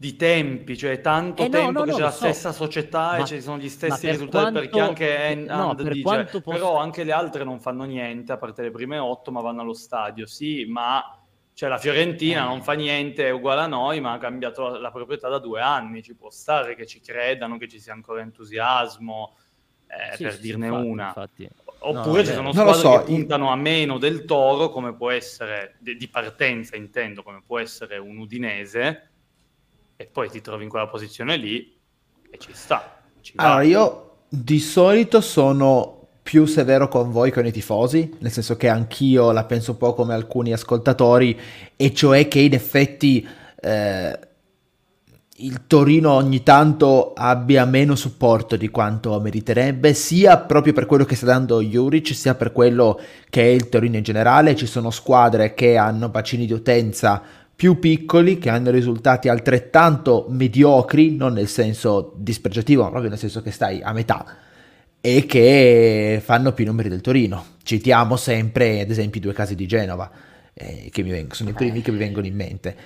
di 0.00 0.14
tempi, 0.14 0.76
cioè 0.76 1.00
tanto 1.00 1.42
eh 1.42 1.48
tempo 1.48 1.72
no, 1.72 1.78
no, 1.80 1.84
che 1.84 1.90
no, 1.90 1.96
c'è 1.96 2.02
la 2.02 2.10
so. 2.12 2.18
stessa 2.18 2.52
società 2.52 3.00
ma, 3.00 3.16
e 3.16 3.24
ci 3.24 3.40
sono 3.40 3.58
gli 3.58 3.68
stessi 3.68 4.02
per 4.02 4.10
risultati 4.12 4.44
quanto, 4.44 4.60
perché 4.60 4.80
anche 4.80 5.34
no, 5.34 5.74
per 5.74 5.92
dice, 5.92 6.02
posso... 6.02 6.40
però 6.40 6.76
anche 6.76 7.02
le 7.02 7.10
altre 7.10 7.42
non 7.42 7.58
fanno 7.58 7.82
niente 7.82 8.30
a 8.30 8.36
parte 8.36 8.62
le 8.62 8.70
prime 8.70 8.96
otto 8.98 9.32
ma 9.32 9.40
vanno 9.40 9.62
allo 9.62 9.74
stadio, 9.74 10.24
sì, 10.24 10.66
ma 10.66 11.02
cioè 11.52 11.68
la 11.68 11.78
Fiorentina 11.78 12.44
eh. 12.44 12.46
non 12.46 12.62
fa 12.62 12.74
niente, 12.74 13.26
è 13.26 13.30
uguale 13.30 13.62
a 13.62 13.66
noi, 13.66 14.00
ma 14.00 14.12
ha 14.12 14.18
cambiato 14.18 14.68
la, 14.68 14.78
la, 14.78 14.92
proprietà 14.92 15.28
da 15.28 15.40
due 15.40 15.60
anni. 15.60 16.04
Ci 16.04 16.14
può 16.14 16.30
stare 16.30 16.76
che 16.76 16.86
ci 16.86 17.00
credano, 17.00 17.58
che 17.58 17.66
ci 17.66 17.80
sia 17.80 17.92
ancora 17.92 18.20
entusiasmo, 18.20 19.34
eh, 19.88 20.14
sì, 20.14 20.22
per 20.22 20.34
sì, 20.34 20.40
dirne 20.40 20.66
infatti, 20.66 20.86
una. 20.86 21.06
Infatti. 21.08 21.48
Oppure 21.80 22.20
no, 22.20 22.24
ci 22.28 22.32
sono 22.32 22.52
squadre 22.52 22.74
so, 22.74 22.98
che 22.98 23.04
puntano 23.06 23.50
a 23.50 23.56
meno 23.56 23.98
del 23.98 24.24
Toro, 24.24 24.68
come 24.70 24.94
può 24.94 25.10
essere, 25.10 25.74
di 25.80 26.08
partenza 26.08 26.76
intendo, 26.76 27.24
come 27.24 27.42
può 27.44 27.58
essere 27.58 27.98
un 27.98 28.18
Udinese, 28.18 29.07
e 30.00 30.06
poi 30.06 30.30
ti 30.30 30.40
trovi 30.40 30.62
in 30.62 30.70
quella 30.70 30.86
posizione 30.86 31.36
lì 31.36 31.76
e 32.30 32.38
ci 32.38 32.50
sta. 32.52 33.00
Ci 33.20 33.32
allora, 33.34 33.62
io 33.62 34.18
di 34.28 34.60
solito 34.60 35.20
sono 35.20 36.06
più 36.22 36.44
severo 36.44 36.86
con 36.86 37.10
voi 37.10 37.30
che 37.30 37.40
con 37.40 37.46
i 37.46 37.50
tifosi, 37.50 38.14
nel 38.20 38.30
senso 38.30 38.56
che 38.56 38.68
anch'io 38.68 39.32
la 39.32 39.44
penso 39.44 39.72
un 39.72 39.76
po' 39.78 39.94
come 39.94 40.14
alcuni 40.14 40.52
ascoltatori, 40.52 41.36
e 41.74 41.92
cioè 41.92 42.28
che 42.28 42.38
in 42.38 42.52
effetti 42.52 43.26
eh, 43.60 44.18
il 45.38 45.66
Torino 45.66 46.12
ogni 46.12 46.44
tanto 46.44 47.12
abbia 47.14 47.64
meno 47.64 47.96
supporto 47.96 48.54
di 48.54 48.68
quanto 48.68 49.18
meriterebbe, 49.18 49.94
sia 49.94 50.38
proprio 50.38 50.74
per 50.74 50.86
quello 50.86 51.04
che 51.04 51.16
sta 51.16 51.26
dando 51.26 51.60
Juric, 51.60 52.14
sia 52.14 52.36
per 52.36 52.52
quello 52.52 53.00
che 53.28 53.42
è 53.42 53.48
il 53.48 53.68
Torino 53.68 53.96
in 53.96 54.04
generale. 54.04 54.54
Ci 54.54 54.66
sono 54.66 54.90
squadre 54.90 55.54
che 55.54 55.76
hanno 55.76 56.08
bacini 56.08 56.46
di 56.46 56.52
utenza 56.52 57.20
più 57.58 57.80
piccoli, 57.80 58.38
che 58.38 58.50
hanno 58.50 58.70
risultati 58.70 59.28
altrettanto 59.28 60.26
mediocri, 60.28 61.16
non 61.16 61.32
nel 61.32 61.48
senso 61.48 62.12
dispregiativo, 62.14 62.82
ma 62.82 62.90
proprio 62.90 63.10
nel 63.10 63.18
senso 63.18 63.42
che 63.42 63.50
stai 63.50 63.82
a 63.82 63.92
metà 63.92 64.24
e 65.00 65.26
che 65.26 66.22
fanno 66.24 66.52
più 66.52 66.64
numeri 66.64 66.88
del 66.88 67.00
Torino. 67.00 67.56
Citiamo 67.64 68.14
sempre, 68.14 68.82
ad 68.82 68.90
esempio, 68.90 69.18
i 69.18 69.24
due 69.24 69.32
casi 69.32 69.56
di 69.56 69.66
Genova, 69.66 70.08
eh, 70.54 70.88
che 70.92 71.02
mi 71.02 71.10
vengono, 71.10 71.34
sono 71.34 71.50
i 71.50 71.52
primi 71.52 71.80
che 71.80 71.90
mi 71.90 71.98
vengono 71.98 72.28
in 72.28 72.36
mente. 72.36 72.76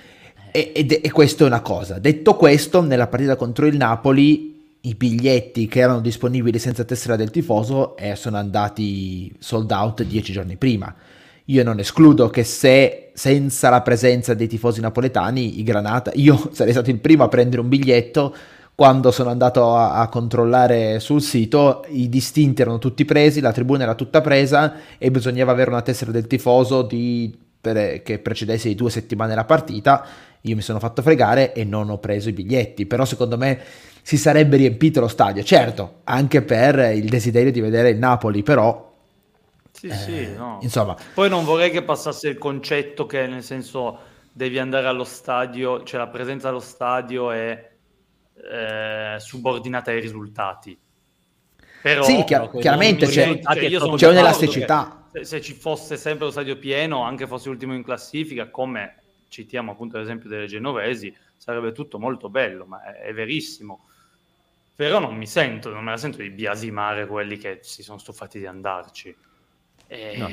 E, 0.49 0.71
e, 0.73 1.01
e 1.03 1.11
questo 1.11 1.43
è 1.43 1.45
una 1.45 1.61
cosa. 1.61 1.99
Detto 1.99 2.35
questo, 2.35 2.81
nella 2.81 3.05
partita 3.05 3.35
contro 3.35 3.67
il 3.67 3.77
Napoli 3.77 4.77
i 4.81 4.95
biglietti 4.95 5.67
che 5.67 5.81
erano 5.81 5.99
disponibili 5.99 6.57
senza 6.57 6.83
tessera 6.83 7.15
del 7.15 7.29
tifoso 7.29 7.95
eh, 7.95 8.15
sono 8.15 8.37
andati 8.37 9.31
sold 9.37 9.69
out 9.69 10.01
dieci 10.01 10.31
giorni 10.31 10.55
prima. 10.55 10.95
Io 11.45 11.63
non 11.63 11.79
escludo 11.79 12.29
che 12.29 12.43
se 12.43 13.11
senza 13.13 13.69
la 13.69 13.81
presenza 13.81 14.33
dei 14.33 14.47
tifosi 14.47 14.79
napoletani, 14.79 15.59
i 15.59 15.63
Granata, 15.63 16.11
io 16.15 16.49
sarei 16.53 16.71
stato 16.73 16.89
il 16.89 16.99
primo 16.99 17.23
a 17.23 17.27
prendere 17.27 17.61
un 17.61 17.69
biglietto 17.69 18.35
quando 18.75 19.11
sono 19.11 19.29
andato 19.29 19.75
a, 19.75 19.93
a, 19.99 20.07
controllare 20.07 20.99
sul 20.99 21.21
sito 21.21 21.85
i 21.89 22.09
distinti 22.09 22.63
erano 22.63 22.79
tutti 22.79 23.05
presi, 23.05 23.39
la 23.39 23.51
tribuna 23.51 23.83
era 23.83 23.93
tutta 23.93 24.19
presa 24.21 24.73
e 24.97 25.11
bisognava 25.11 25.51
avere 25.51 25.69
una 25.69 25.83
tessera 25.83 26.09
del 26.09 26.25
tifoso 26.25 26.81
di, 26.81 27.37
per, 27.61 28.01
che 28.01 28.17
precedesse 28.17 28.69
di 28.69 28.75
due 28.75 28.89
settimane 28.89 29.35
la 29.35 29.45
partita. 29.45 30.05
Io 30.41 30.55
mi 30.55 30.61
sono 30.61 30.79
fatto 30.79 31.03
fregare 31.03 31.53
e 31.53 31.63
non 31.63 31.89
ho 31.89 31.99
preso 31.99 32.29
i 32.29 32.33
biglietti, 32.33 32.87
però 32.87 33.05
secondo 33.05 33.37
me 33.37 33.59
si 34.01 34.17
sarebbe 34.17 34.57
riempito 34.57 34.99
lo 34.99 35.07
stadio, 35.07 35.43
certo, 35.43 35.99
anche 36.05 36.41
per 36.41 36.95
il 36.95 37.07
desiderio 37.07 37.51
di 37.51 37.61
vedere 37.61 37.89
il 37.89 37.97
Napoli, 37.97 38.41
però... 38.43 38.91
Sì, 39.73 39.87
eh, 39.87 39.95
sì, 39.95 40.33
no. 40.33 40.59
Insomma... 40.61 40.95
Poi 41.13 41.27
non 41.29 41.43
vorrei 41.43 41.71
che 41.71 41.83
passasse 41.83 42.29
il 42.29 42.37
concetto 42.37 43.05
che 43.05 43.27
nel 43.27 43.43
senso 43.43 43.99
devi 44.31 44.59
andare 44.59 44.87
allo 44.87 45.03
stadio, 45.03 45.83
cioè 45.83 45.99
la 45.99 46.07
presenza 46.07 46.49
allo 46.49 46.59
stadio 46.59 47.31
è 47.31 47.71
eh, 48.51 49.15
subordinate 49.19 49.91
ai 49.91 49.99
risultati. 49.99 50.79
Però, 51.81 52.03
sì, 52.03 52.23
chiar- 52.23 52.49
chiaramente 52.57 53.07
c'è, 53.07 53.39
cioè, 53.41 53.95
c'è 53.95 54.07
un'elasticità. 54.07 55.09
Se, 55.11 55.25
se, 55.25 55.41
ci 55.41 55.53
fosse 55.53 55.97
sempre 55.97 56.25
lo 56.25 56.31
stadio 56.31 56.57
pieno, 56.57 57.03
anche 57.03 57.27
fosse 57.27 57.49
ultimo 57.49 57.73
in 57.73 57.83
classifica, 57.83 58.49
come 58.49 58.95
citiamo 59.27 59.71
appunto 59.71 59.97
l'esempio 59.97 60.29
delle 60.29 60.45
genovesi, 60.45 61.13
sarebbe 61.35 61.73
tutto 61.73 61.99
molto 61.99 62.29
bello, 62.29 62.65
ma 62.65 62.83
è, 62.83 63.07
è 63.07 63.13
verissimo. 63.13 63.87
Però 64.75 64.99
non 64.99 65.15
mi 65.15 65.27
sento, 65.27 65.71
non 65.71 65.83
me 65.83 65.91
la 65.91 65.97
sento 65.97 66.17
di 66.17 66.29
biasimare 66.29 67.05
quelli 67.05 67.37
che 67.37 67.59
si 67.61 67.83
sono 67.83 67.97
stufati 67.97 68.39
di 68.39 68.45
andarci. 68.45 69.15
No, 70.15 70.27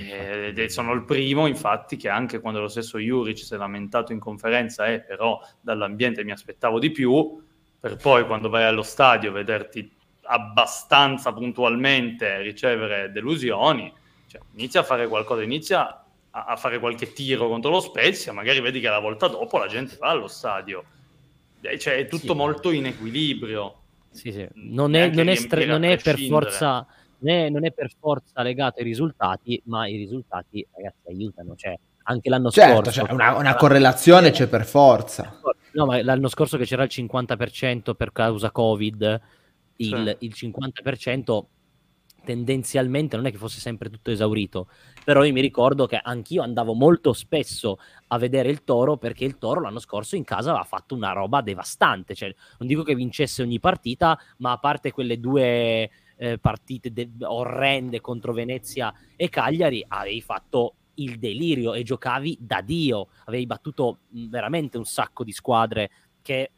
sono 0.68 0.92
il 0.92 1.04
primo, 1.04 1.46
infatti, 1.46 1.96
che 1.96 2.08
anche 2.08 2.40
quando 2.40 2.60
lo 2.60 2.68
stesso 2.68 2.98
Juric 2.98 3.38
si 3.38 3.54
è 3.54 3.56
lamentato 3.56 4.12
in 4.12 4.18
conferenza, 4.18 4.86
eh, 4.86 5.00
però 5.00 5.40
dall'ambiente 5.60 6.24
mi 6.24 6.30
aspettavo 6.30 6.78
di 6.78 6.90
più, 6.90 7.42
per 7.78 7.96
poi 7.96 8.24
quando 8.24 8.48
vai 8.48 8.64
allo 8.64 8.82
stadio 8.82 9.32
vederti 9.32 9.90
abbastanza 10.22 11.32
puntualmente 11.32 12.40
ricevere 12.40 13.10
delusioni, 13.10 13.92
cioè, 14.28 14.40
inizia 14.54 14.80
a 14.80 14.84
fare 14.84 15.08
qualcosa, 15.08 15.42
inizia 15.42 16.04
a, 16.30 16.44
a, 16.44 16.56
fare 16.56 16.78
qualche 16.78 17.12
tiro 17.12 17.48
contro 17.48 17.70
lo 17.70 17.80
Spezia, 17.80 18.32
magari 18.32 18.60
vedi 18.60 18.80
che 18.80 18.88
la 18.88 19.00
volta 19.00 19.26
dopo 19.26 19.58
la 19.58 19.66
gente 19.66 19.96
va 19.98 20.08
allo 20.08 20.28
stadio. 20.28 20.84
Cioè, 21.60 21.96
è 21.96 22.06
tutto 22.06 22.32
sì. 22.32 22.38
molto 22.38 22.70
in 22.70 22.86
equilibrio. 22.86 23.74
Sì, 24.10 24.32
sì. 24.32 24.48
Non, 24.54 24.94
è, 24.94 25.10
non, 25.10 25.28
è 25.28 25.34
stre- 25.34 25.66
non 25.66 25.82
è 25.82 25.98
per 25.98 26.18
forza... 26.18 26.86
Non 27.20 27.34
è, 27.34 27.48
non 27.48 27.64
è, 27.64 27.72
per 27.72 27.90
forza 27.98 28.42
legato 28.42 28.78
ai 28.78 28.84
risultati, 28.84 29.60
ma 29.66 29.86
i 29.86 29.96
risultati, 29.96 30.66
ragazzi, 30.74 31.08
aiutano. 31.08 31.54
Cioè, 31.54 31.78
anche 32.04 32.28
l'anno 32.28 32.50
certo, 32.50 32.90
scorso. 32.90 32.90
Cioè 32.90 33.12
una, 33.12 33.36
una 33.36 33.54
correlazione 33.54 34.30
c'è 34.30 34.46
per 34.48 34.64
forza. 34.64 35.40
No, 35.72 35.86
ma 35.86 36.02
l'anno 36.02 36.28
scorso 36.28 36.56
che 36.56 36.64
c'era 36.64 36.82
il 36.82 36.90
50% 36.92 37.94
per 37.94 38.12
causa 38.12 38.50
Covid, 38.50 39.20
il, 39.76 40.16
sì. 40.18 40.24
il 40.24 40.34
50% 40.36 41.44
tendenzialmente 42.22 43.16
non 43.16 43.26
è 43.26 43.30
che 43.30 43.38
fosse 43.38 43.60
sempre 43.60 43.88
tutto 43.88 44.10
esaurito, 44.10 44.68
però 45.04 45.24
io 45.24 45.32
mi 45.32 45.40
ricordo 45.40 45.86
che 45.86 45.98
anch'io 46.02 46.42
andavo 46.42 46.74
molto 46.74 47.12
spesso 47.12 47.78
a 48.08 48.18
vedere 48.18 48.50
il 48.50 48.62
Toro 48.64 48.96
perché 48.96 49.24
il 49.24 49.38
Toro 49.38 49.60
l'anno 49.60 49.78
scorso 49.78 50.16
in 50.16 50.24
casa 50.24 50.50
aveva 50.50 50.64
fatto 50.64 50.94
una 50.94 51.12
roba 51.12 51.40
devastante, 51.40 52.14
cioè 52.14 52.34
non 52.58 52.68
dico 52.68 52.82
che 52.82 52.94
vincesse 52.94 53.42
ogni 53.42 53.58
partita, 53.58 54.18
ma 54.38 54.52
a 54.52 54.58
parte 54.58 54.92
quelle 54.92 55.18
due 55.18 55.90
eh, 56.20 56.36
partite 56.38 56.92
de- 56.92 57.08
orrende 57.22 58.02
contro 58.02 58.34
Venezia 58.34 58.92
e 59.16 59.30
Cagliari, 59.30 59.82
avevi 59.88 60.20
fatto 60.20 60.74
il 60.94 61.18
delirio 61.18 61.72
e 61.72 61.82
giocavi 61.82 62.36
da 62.38 62.60
Dio, 62.60 63.08
avevi 63.24 63.46
battuto 63.46 64.00
veramente 64.10 64.76
un 64.76 64.84
sacco 64.84 65.24
di 65.24 65.32
squadre 65.32 65.90
che 66.20 66.50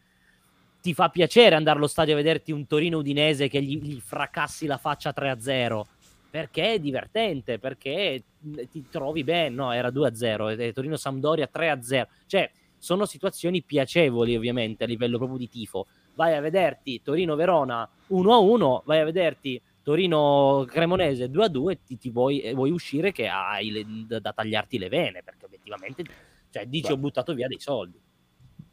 ti 0.81 0.94
fa 0.94 1.11
piacere 1.11 1.55
andare 1.55 1.79
allo 1.79 1.87
stadio 1.87 2.14
a 2.14 2.16
vederti 2.16 2.51
un 2.51 2.66
Torino 2.66 2.98
Udinese 2.98 3.46
che 3.46 3.62
gli, 3.62 3.81
gli 3.81 4.01
fracassi 4.01 4.66
la 4.66 4.79
faccia 4.79 5.14
3-0 5.16 5.83
perché 6.29 6.72
è 6.72 6.81
divertente, 6.81 7.61
perché 7.61 8.25
ti 8.68 8.87
trovi 8.90 9.22
bene, 9.22 9.55
no, 9.55 9.70
era 9.70 9.90
2-0, 9.90 10.72
Torino 10.72 10.96
Sampdoria 10.96 11.48
3-0, 11.53 12.07
cioè 12.27 12.51
sono 12.79 13.05
situazioni 13.05 13.62
piacevoli 13.62 14.35
ovviamente 14.35 14.83
a 14.83 14.87
livello 14.88 15.18
proprio 15.18 15.38
di 15.38 15.48
tifo. 15.48 15.87
Vai 16.14 16.35
a 16.35 16.40
vederti 16.40 17.01
Torino 17.03 17.35
Verona 17.37 17.88
1-1, 18.11 18.83
vai 18.85 19.01
a 19.01 19.05
vederti 19.05 19.61
Torino 19.83 20.64
Cremonese 20.68 21.27
2-2 21.27 21.70
e 21.70 21.79
ti, 21.85 21.98
ti 21.98 22.11
vuoi, 22.11 22.53
vuoi, 22.55 22.70
uscire 22.70 23.12
che 23.12 23.29
hai 23.29 23.70
le, 23.70 23.85
da, 24.07 24.20
da, 24.20 24.33
tagliarti 24.33 24.79
le 24.79 24.88
vene, 24.88 25.22
perché 25.25 25.46
obiettivamente 25.46 26.05
cioè, 26.51 26.66
dici 26.66 26.88
Beh. 26.88 26.92
ho 26.92 26.96
buttato 26.96 27.35
via 27.35 27.48
dei 27.48 27.61
soldi. 27.61 27.98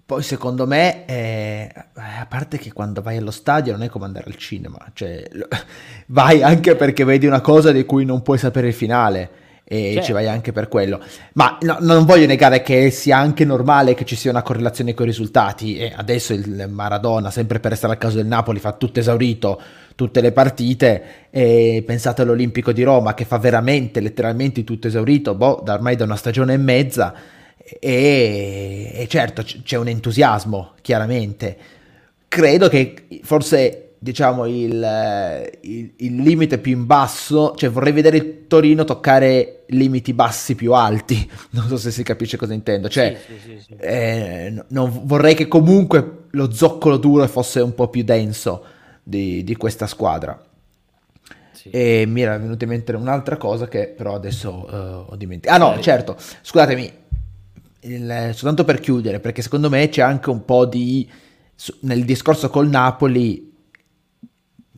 Poi 0.05 0.23
secondo 0.23 0.65
me, 0.65 1.05
eh, 1.05 1.71
a 1.93 2.25
parte 2.27 2.57
che 2.57 2.73
quando 2.73 3.01
vai 3.01 3.17
allo 3.17 3.31
stadio 3.31 3.73
non 3.73 3.83
è 3.83 3.89
come 3.89 4.05
andare 4.05 4.25
al 4.25 4.37
cinema, 4.37 4.77
cioè 4.93 5.23
vai 6.07 6.41
anche 6.41 6.75
perché 6.75 7.03
vedi 7.03 7.27
una 7.27 7.41
cosa 7.41 7.71
di 7.71 7.85
cui 7.85 8.05
non 8.05 8.21
puoi 8.21 8.37
sapere 8.37 8.67
il 8.67 8.73
finale 8.73 9.47
e 9.71 9.91
certo. 9.93 10.05
ci 10.07 10.11
vai 10.13 10.27
anche 10.27 10.51
per 10.51 10.67
quello. 10.67 10.99
Ma 11.33 11.59
no, 11.61 11.77
non 11.81 12.05
voglio 12.05 12.25
negare 12.25 12.63
che 12.63 12.89
sia 12.89 13.17
anche 13.17 13.45
normale 13.45 13.93
che 13.93 14.03
ci 14.03 14.15
sia 14.15 14.31
una 14.31 14.41
correlazione 14.41 14.95
con 14.95 15.05
i 15.05 15.09
risultati 15.09 15.77
e 15.77 15.93
adesso 15.95 16.33
il 16.33 16.67
Maradona, 16.67 17.29
sempre 17.29 17.59
per 17.59 17.71
restare 17.71 17.93
al 17.93 17.99
caso 17.99 18.17
del 18.17 18.25
Napoli, 18.25 18.59
fa 18.59 18.73
tutto 18.73 18.99
esaurito 18.99 19.61
tutte 19.99 20.21
le 20.21 20.31
partite 20.31 21.03
e 21.29 21.83
pensate 21.85 22.21
all'Olimpico 22.21 22.71
di 22.71 22.83
Roma 22.83 23.13
che 23.13 23.25
fa 23.25 23.37
veramente 23.37 23.99
letteralmente 23.99 24.63
tutto 24.63 24.87
esaurito, 24.87 25.35
boh, 25.35 25.61
da 25.61 25.73
ormai 25.73 25.97
da 25.97 26.05
una 26.05 26.15
stagione 26.15 26.53
e 26.53 26.57
mezza 26.57 27.13
e, 27.57 28.91
e 28.95 29.07
certo 29.09 29.43
c'è 29.43 29.77
un 29.77 29.89
entusiasmo, 29.89 30.71
chiaramente. 30.81 31.57
Credo 32.29 32.69
che 32.69 33.19
forse 33.23 33.88
diciamo 33.99 34.45
il, 34.45 35.49
il, 35.61 35.91
il, 35.97 36.15
limite 36.15 36.57
più 36.57 36.71
in 36.71 36.85
basso, 36.85 37.53
cioè 37.55 37.69
vorrei 37.69 37.91
vedere 37.91 38.17
il 38.17 38.47
Torino 38.47 38.85
toccare 38.85 39.63
limiti 39.67 40.13
bassi 40.13 40.55
più 40.55 40.73
alti, 40.73 41.29
non 41.51 41.67
so 41.67 41.77
se 41.77 41.91
si 41.91 42.01
capisce 42.01 42.37
cosa 42.37 42.53
intendo, 42.53 42.87
cioè 42.87 43.19
sì, 43.27 43.33
sì, 43.43 43.61
sì, 43.61 43.75
eh, 43.77 44.63
non, 44.69 45.01
vorrei 45.03 45.35
che 45.35 45.49
comunque 45.49 46.27
lo 46.31 46.51
zoccolo 46.51 46.97
duro 46.97 47.27
fosse 47.27 47.59
un 47.59 47.75
po' 47.75 47.89
più 47.89 48.03
denso 48.03 48.63
di, 49.03 49.43
di 49.43 49.55
questa 49.55 49.85
squadra. 49.85 50.43
E 51.71 52.05
mi 52.07 52.21
era 52.21 52.35
venuta 52.37 52.63
in 52.63 52.69
mente 52.71 52.93
un'altra 52.93 53.37
cosa 53.37 53.67
che 53.67 53.93
però 53.95 54.15
adesso 54.15 54.65
uh, 54.71 55.11
ho 55.11 55.15
dimenticato. 55.17 55.63
Ah 55.63 55.75
no, 55.75 55.79
certo, 55.81 56.15
scusatemi, 56.41 56.91
il, 57.81 58.29
soltanto 58.33 58.63
per 58.63 58.79
chiudere, 58.79 59.19
perché 59.19 59.41
secondo 59.41 59.69
me 59.69 59.87
c'è 59.89 60.01
anche 60.01 60.29
un 60.29 60.45
po' 60.45 60.65
di... 60.65 61.07
nel 61.81 62.05
discorso 62.05 62.49
col 62.49 62.69
Napoli 62.69 63.48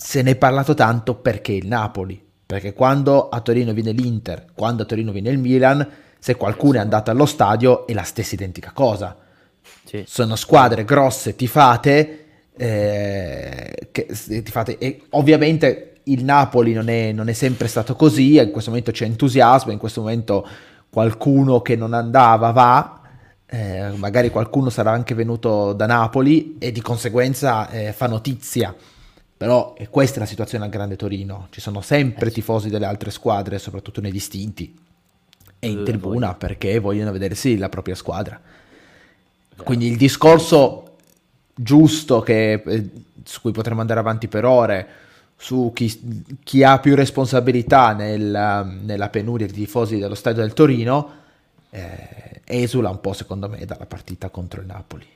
se 0.04 0.24
ne 0.24 0.32
è 0.32 0.36
parlato 0.36 0.74
tanto 0.74 1.14
perché 1.14 1.52
il 1.52 1.68
Napoli, 1.68 2.20
perché 2.44 2.74
quando 2.74 3.30
a 3.30 3.40
Torino 3.40 3.72
viene 3.72 3.92
l'Inter, 3.92 4.48
quando 4.56 4.82
a 4.82 4.86
Torino 4.86 5.12
viene 5.12 5.30
il 5.30 5.38
Milan, 5.38 5.88
se 6.18 6.36
qualcuno 6.36 6.78
è 6.78 6.80
andato 6.80 7.12
allo 7.12 7.28
stadio 7.28 7.86
è 7.86 7.94
la 7.94 8.02
stessa 8.02 8.34
identica 8.34 8.72
cosa. 8.74 9.16
Sì. 9.84 10.04
Sono 10.08 10.36
squadre 10.36 10.86
grosse, 10.86 11.36
tifate, 11.36 12.26
eh, 12.58 13.90
che, 13.92 14.08
tifate 14.44 14.80
e 14.80 15.04
ovviamente 15.12 16.00
il 16.06 16.24
Napoli 16.24 16.74
non 16.74 16.90
è, 16.90 17.12
non 17.12 17.30
è 17.30 17.34
sempre 17.34 17.68
stato 17.68 17.96
così, 17.96 18.38
in 18.38 18.50
questo 18.50 18.72
momento 18.72 18.92
c'è 18.92 19.06
entusiasmo, 19.06 19.72
in 19.72 19.78
questo 19.78 20.02
momento 20.02 20.48
qualcuno 20.90 21.62
che 21.62 21.76
non 21.76 21.94
andava 21.94 22.50
va, 22.50 23.02
eh, 23.46 23.92
magari 23.98 24.32
qualcuno 24.32 24.72
sarà 24.72 24.90
anche 24.92 25.14
venuto 25.14 25.74
da 25.74 25.86
Napoli 25.86 26.58
e 26.58 26.72
di 26.72 26.82
conseguenza 26.82 27.70
eh, 27.70 27.94
fa 27.94 28.08
notizia. 28.08 28.76
Però 29.42 29.74
è 29.74 29.90
questa 29.90 30.20
la 30.20 30.28
situazione 30.28 30.66
al 30.66 30.70
Grande 30.70 30.96
Torino, 30.96 31.48
ci 31.50 31.62
sono 31.62 31.82
sempre 31.82 32.28
eh 32.28 32.32
tifosi 32.32 32.70
delle 32.70 32.86
altre 32.86 33.10
squadre, 33.10 33.58
soprattutto 33.58 34.00
nei 34.00 34.12
distinti, 34.12 34.78
e 35.58 35.68
in 35.68 35.84
tribuna 35.84 36.36
perché 36.36 36.78
vogliono 36.78 37.12
vedere 37.12 37.34
sì 37.34 37.58
la 37.58 37.68
propria 37.68 37.96
squadra. 37.96 38.40
Quindi 39.64 39.88
il 39.88 39.98
discorso 39.98 40.98
giusto 41.56 42.22
che, 42.22 42.62
eh, 42.64 42.90
su 43.24 43.42
cui 43.42 43.52
potremmo 43.52 43.82
andare 43.82 44.00
avanti 44.00 44.28
per 44.28 44.46
ore, 44.46 44.88
su 45.36 45.72
chi, 45.74 46.38
chi 46.44 46.64
ha 46.64 46.78
più 46.78 46.94
responsabilità 46.94 47.94
nel, 47.94 48.80
nella 48.84 49.10
penuria 49.10 49.48
di 49.48 49.54
tifosi 49.54 49.98
dello 49.98 50.14
stadio 50.14 50.44
del 50.44 50.54
Torino, 50.54 51.14
eh, 51.72 52.42
esula 52.46 52.92
un 52.92 53.02
po' 53.02 53.14
secondo 53.14 53.50
me 53.50 53.66
dalla 53.66 53.88
partita 53.88 54.30
contro 54.30 54.62
il 54.62 54.68
Napoli. 54.68 55.08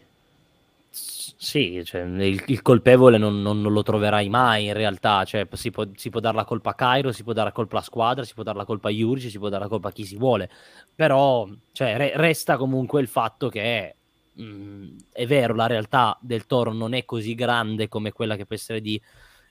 Sì, 1.46 1.84
cioè, 1.86 2.02
il, 2.02 2.44
il, 2.48 2.62
colpevole 2.64 3.20
non, 3.20 3.44
non, 3.44 3.62
non, 3.62 3.72
lo 3.72 3.84
troverai 3.84 4.30
mai 4.30 4.66
in 4.66 4.74
realtà, 4.74 5.24
cioè, 5.26 5.48
si, 5.52 5.70
può, 5.70 5.86
si, 5.94 6.10
può, 6.10 6.20
dare 6.20 6.36
la 6.36 6.44
colpa 6.44 6.72
a 6.72 6.74
Cairo, 6.74 7.12
si 7.12 7.24
può 7.24 7.34
dare 7.34 7.50
la 7.50 7.54
colpa 7.54 7.76
alla 7.76 7.86
squadra, 7.86 8.24
si 8.24 8.34
può 8.34 8.42
dare 8.42 8.58
la 8.58 8.66
colpa 8.66 8.90
a 8.90 8.92
Juric, 8.92 9.30
si 9.30 9.38
può 9.38 9.48
dare 9.48 9.62
la 9.66 9.70
colpa 9.70 9.90
a 9.90 9.92
chi 9.92 10.06
si 10.06 10.16
vuole, 10.16 10.50
però 10.96 11.48
cioè, 11.72 11.98
re, 11.98 12.14
resta 12.16 12.58
comunque 12.58 13.00
il 13.00 13.08
fatto 13.08 13.50
che 13.50 13.96
mh, 14.34 14.44
mm, 14.44 14.98
è 15.12 15.28
vero, 15.28 15.54
la 15.54 15.68
realtà 15.68 16.18
del 16.20 16.48
Toro 16.48 16.74
non 16.74 16.96
è 16.96 17.06
così 17.06 17.36
grande 17.36 17.90
come 17.90 18.12
quella 18.12 18.36
che 18.36 18.48
può 18.48 18.56
essere 18.56 18.82
di 18.82 19.00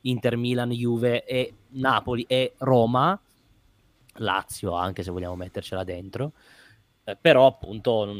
Inter, 0.00 0.36
Milan, 0.36 0.70
Juve 0.70 1.24
e 1.24 1.54
Napoli 1.74 2.24
e 2.26 2.54
Roma, 2.58 3.16
Lazio 4.14 4.72
anche 4.72 5.04
se 5.04 5.12
vogliamo 5.12 5.36
mettercela 5.36 5.84
dentro, 5.84 6.32
eh, 7.04 7.16
però 7.20 7.46
appunto 7.46 8.12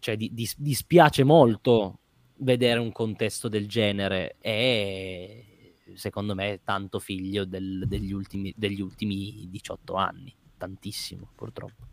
cioè, 0.00 0.16
di, 0.16 0.34
di, 0.34 0.50
dispiace 0.56 1.22
molto 1.22 2.00
vedere 2.40 2.78
un 2.78 2.92
contesto 2.92 3.48
del 3.48 3.66
genere 3.66 4.36
è 4.40 5.44
secondo 5.94 6.34
me 6.34 6.60
tanto 6.64 6.98
figlio 6.98 7.44
del, 7.44 7.84
degli, 7.86 8.12
ultimi, 8.12 8.52
degli 8.56 8.80
ultimi 8.80 9.46
18 9.50 9.94
anni, 9.94 10.34
tantissimo 10.56 11.28
purtroppo. 11.34 11.88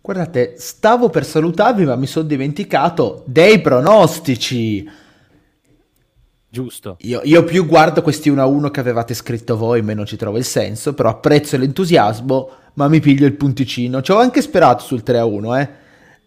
Guardate, 0.00 0.54
stavo 0.56 1.10
per 1.10 1.24
salutarvi 1.24 1.84
ma 1.84 1.96
mi 1.96 2.06
sono 2.06 2.26
dimenticato 2.26 3.24
dei 3.26 3.60
pronostici. 3.60 4.88
Giusto. 6.48 6.96
Io, 7.00 7.20
io, 7.24 7.44
più 7.44 7.66
guardo 7.66 8.02
questi 8.02 8.28
1 8.28 8.40
a 8.40 8.46
1 8.46 8.70
che 8.70 8.80
avevate 8.80 9.14
scritto 9.14 9.56
voi, 9.56 9.82
meno 9.82 10.06
ci 10.06 10.16
trovo 10.16 10.38
il 10.38 10.44
senso, 10.44 10.94
però 10.94 11.10
apprezzo 11.10 11.58
l'entusiasmo, 11.58 12.50
ma 12.74 12.88
mi 12.88 13.00
piglio 13.00 13.26
il 13.26 13.34
punticino. 13.34 14.00
Ci 14.00 14.12
ho 14.12 14.18
anche 14.18 14.40
sperato 14.40 14.84
sul 14.84 15.02
3 15.02 15.18
a 15.18 15.24
1, 15.24 15.56
eh. 15.58 15.70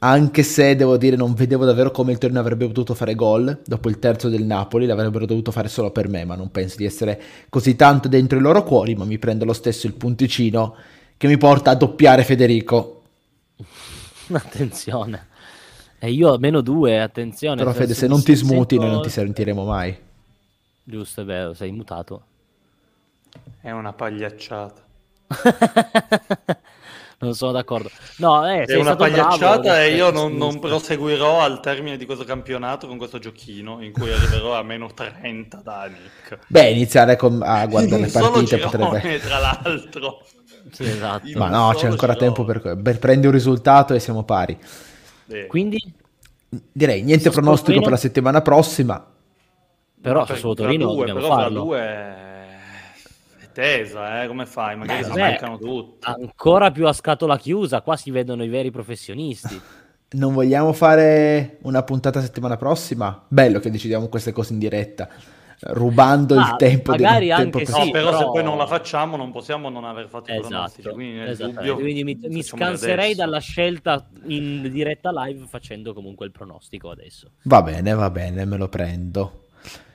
Anche 0.01 0.43
se 0.43 0.75
devo 0.75 0.95
dire 0.95 1.17
non 1.17 1.33
vedevo 1.33 1.65
davvero 1.65 1.91
come 1.91 2.13
il 2.13 2.17
Torino 2.17 2.39
avrebbe 2.39 2.65
potuto 2.65 2.93
fare 2.93 3.15
gol 3.15 3.61
dopo 3.65 3.89
il 3.89 3.99
terzo 3.99 4.29
del 4.29 4.45
Napoli, 4.45 4.85
l'avrebbero 4.85 5.25
dovuto 5.25 5.51
fare 5.51 5.67
solo 5.67 5.91
per 5.91 6.07
me, 6.07 6.23
ma 6.23 6.35
non 6.35 6.51
penso 6.51 6.77
di 6.77 6.85
essere 6.85 7.21
così 7.49 7.75
tanto 7.75 8.07
dentro 8.07 8.37
i 8.37 8.41
loro 8.41 8.63
cuori, 8.63 8.95
ma 8.95 9.03
mi 9.03 9.17
prendo 9.17 9.43
lo 9.43 9.51
stesso 9.51 9.87
il 9.87 9.93
punticino 9.93 10.75
che 11.17 11.27
mi 11.27 11.37
porta 11.37 11.71
a 11.71 11.75
doppiare 11.75 12.23
Federico. 12.23 13.01
Attenzione. 14.31 15.27
E 15.99 16.11
io 16.11 16.37
meno 16.37 16.61
due, 16.61 17.01
attenzione. 17.01 17.57
Però 17.57 17.73
Fede, 17.73 17.93
se 17.93 18.07
non 18.07 18.23
ti 18.23 18.33
smuti 18.33 18.77
noi 18.77 18.89
non 18.89 19.01
ti 19.01 19.09
sentiremo 19.09 19.65
mai. 19.65 19.97
Giusto, 20.81 21.21
è 21.21 21.25
vero, 21.25 21.53
sei 21.53 21.73
mutato. 21.73 22.23
È 23.59 23.69
una 23.71 23.91
pagliacciata. 23.91 24.81
non 27.19 27.33
sono 27.33 27.51
d'accordo. 27.51 27.89
No, 28.17 28.49
eh, 28.49 28.63
è 28.63 28.75
una 28.75 28.95
pagliacciata 28.95 29.59
bravo, 29.59 29.75
e 29.75 29.93
io 29.93 30.09
non, 30.09 30.35
non, 30.35 30.59
proseguirò 30.59 31.41
al 31.41 31.59
termine 31.59 31.97
di 31.97 32.05
questo 32.05 32.23
campionato 32.23 32.87
con 32.87 32.97
questo 32.97 33.19
giochino 33.19 33.81
in 33.81 33.91
cui 33.91 34.11
arriverò 34.11 34.57
a 34.57 34.63
meno 34.63 34.89
30 34.93 35.61
da 35.63 35.85
Nick. 35.87 36.39
Beh, 36.47 36.69
iniziare 36.69 37.15
con, 37.17 37.41
a 37.43 37.65
guardare 37.67 38.03
le 38.03 38.07
partite 38.11 38.57
potrebbe... 38.57 39.19
tra 39.19 39.39
l'altro. 39.39 40.21
Sì, 40.71 40.83
esatto. 40.83 41.27
Ma 41.35 41.49
no, 41.49 41.73
c'è 41.75 41.87
ancora 41.87 42.15
tempo 42.15 42.45
per, 42.45 42.61
per 42.61 42.99
prendere 42.99 43.27
un 43.27 43.33
risultato 43.33 43.93
e 43.93 43.99
siamo 43.99 44.23
pari. 44.23 44.57
Eh. 45.27 45.47
Quindi? 45.47 45.77
Direi 46.71 47.03
niente 47.03 47.29
pronostico 47.29 47.81
per 47.81 47.91
la 47.91 47.97
settimana 47.97 48.41
prossima. 48.41 49.05
Però 50.01 50.25
no, 50.25 50.35
su 50.35 50.53
Torino 50.53 50.85
due, 50.85 51.05
dobbiamo 51.05 51.19
però 51.19 51.35
farlo. 51.35 51.63
Due 51.63 52.38
è 53.59 53.77
tesa, 53.77 54.23
eh? 54.23 54.27
come 54.27 54.45
fai? 54.45 54.75
Magari 54.75 55.03
Beh, 55.03 55.09
si 55.09 55.17
mancano 55.17 55.57
tutti. 55.57 56.07
Ancora 56.07 56.71
più 56.71 56.87
a 56.87 56.93
scatola 56.93 57.37
chiusa, 57.37 57.81
qua 57.81 57.95
si 57.95 58.11
vedono 58.11 58.43
i 58.43 58.49
veri 58.49 58.71
professionisti. 58.71 59.61
Non 60.11 60.33
vogliamo 60.33 60.73
fare 60.73 61.59
una 61.61 61.83
puntata 61.83 62.19
settimana 62.19 62.57
prossima? 62.57 63.25
Bello 63.27 63.59
che 63.59 63.69
decidiamo 63.69 64.07
queste 64.07 64.31
cose 64.31 64.53
in 64.53 64.57
diretta 64.57 65.07
rubando 65.61 66.35
ah, 66.39 66.51
il 66.51 66.55
tempo 66.55 66.91
magari 66.91 67.27
del 67.27 67.35
anche 67.35 67.63
tempo 67.63 67.79
sì, 67.79 67.85
no, 67.85 67.91
però, 67.91 68.05
però, 68.11 68.17
se 68.17 68.25
poi 68.25 68.43
non 68.43 68.57
la 68.57 68.65
facciamo 68.65 69.17
non 69.17 69.31
possiamo 69.31 69.69
non 69.69 69.83
aver 69.83 70.07
fatto 70.07 70.31
esatto, 70.31 70.45
i 70.45 70.49
pronostici 70.49 70.89
quindi, 70.89 71.19
esatto. 71.19 71.75
quindi 71.75 72.03
mi, 72.05 72.17
mi 72.29 72.41
scanserei 72.41 73.13
dalla 73.13 73.39
scelta 73.39 74.07
in 74.27 74.69
diretta 74.71 75.11
live 75.11 75.45
facendo 75.47 75.93
comunque 75.93 76.25
il 76.25 76.31
pronostico 76.31 76.91
adesso 76.91 77.31
va 77.43 77.61
bene 77.61 77.93
va 77.93 78.09
bene 78.09 78.45
me 78.45 78.55
lo 78.55 78.69
prendo 78.69 79.47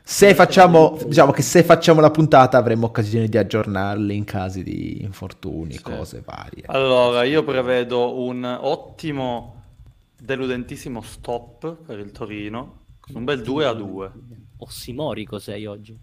se 0.07 0.35
facciamo, 0.35 0.99
diciamo 1.07 1.33
che 1.33 1.41
se 1.41 1.63
facciamo 1.63 2.03
la 2.03 2.11
puntata 2.11 2.59
avremo 2.59 2.85
occasione 2.85 3.27
di 3.27 3.39
aggiornarli 3.39 4.15
in 4.15 4.25
casi 4.25 4.63
di 4.63 5.01
infortuni, 5.01 5.73
sì. 5.73 5.83
cose 5.83 6.23
varie. 6.23 6.65
Allora, 6.67 7.25
io 7.25 7.43
prevedo 7.43 8.21
un 8.21 8.45
ottimo, 8.45 9.63
deludentissimo 10.21 11.01
stop 11.01 11.77
per 11.87 11.99
il 12.01 12.13
Torino 12.13 12.83
Un 13.15 13.25
bel 13.25 13.41
2 13.41 13.65
a 13.65 13.73
2. 13.73 14.13
Ossimorico 14.59 15.39
sei 15.39 15.65
oggi. 15.65 15.99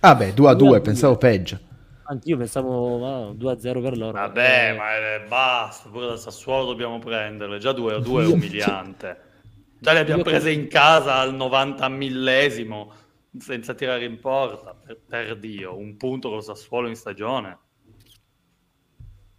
Ah 0.00 0.14
beh, 0.14 0.32
2 0.32 0.48
a 0.48 0.54
2, 0.54 0.66
Due 0.66 0.76
a 0.78 0.80
pensavo 0.80 1.16
peggio. 1.18 1.58
Anch'io 2.04 2.38
pensavo 2.38 3.06
ah, 3.06 3.32
2-0 3.32 3.82
per 3.82 3.98
loro. 3.98 4.12
Vabbè, 4.12 4.70
Eh, 4.70 4.76
ma 4.76 5.28
basta, 5.28 5.90
pure 5.90 6.06
dal 6.06 6.18
Sassuolo 6.18 6.64
dobbiamo 6.64 6.98
prenderle. 6.98 7.58
Già 7.58 7.72
2 7.72 7.94
a 7.96 7.98
2 7.98 8.24
è 8.24 8.26
umiliante. 8.26 9.30
Già 9.82 9.92
le 9.92 9.98
abbiamo 9.98 10.22
prese 10.22 10.52
in 10.52 10.68
casa 10.68 11.16
al 11.16 11.34
90 11.34 11.88
millesimo, 11.88 12.92
senza 13.36 13.74
tirare 13.74 14.04
in 14.04 14.20
porta. 14.20 14.74
Per, 14.74 15.00
per 15.04 15.36
Dio, 15.40 15.76
un 15.76 15.96
punto 15.96 16.28
col 16.28 16.44
Sassuolo 16.44 16.86
in 16.86 16.94
stagione. 16.94 17.58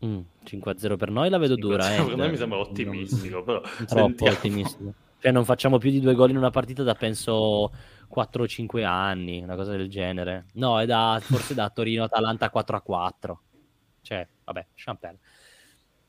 mm, 0.05 0.19
5-0 0.43 0.97
per 0.97 1.11
noi 1.11 1.29
la 1.29 1.37
vedo 1.37 1.55
dura. 1.55 1.95
Eh. 1.95 2.03
Per 2.03 2.17
noi 2.17 2.29
mi 2.31 2.35
sembra 2.35 2.57
ottimistico, 2.59 3.41
però 3.41 3.61
Non- 3.61 3.85
troppo 3.85 3.87
sentiamo. 4.25 4.33
ottimistico. 4.37 4.93
Cioè 5.19 5.31
non 5.31 5.45
facciamo 5.45 5.77
più 5.77 5.89
di 5.91 6.01
due 6.01 6.13
gol 6.13 6.31
in 6.31 6.37
una 6.37 6.49
partita 6.49 6.83
da 6.83 6.93
penso 6.95 7.71
4 8.09 8.43
o 8.43 8.47
5 8.47 8.83
anni, 8.83 9.41
una 9.41 9.55
cosa 9.55 9.71
del 9.71 9.87
genere. 9.87 10.47
No, 10.55 10.81
è 10.81 10.85
da 10.85 11.19
forse 11.21 11.53
da 11.53 11.69
Torino-Atalanta 11.69 12.49
4 12.49 12.75
a 12.75 12.81
4. 12.81 13.41
Cioè, 14.01 14.27
vabbè, 14.43 14.67
perdere. 14.99 15.19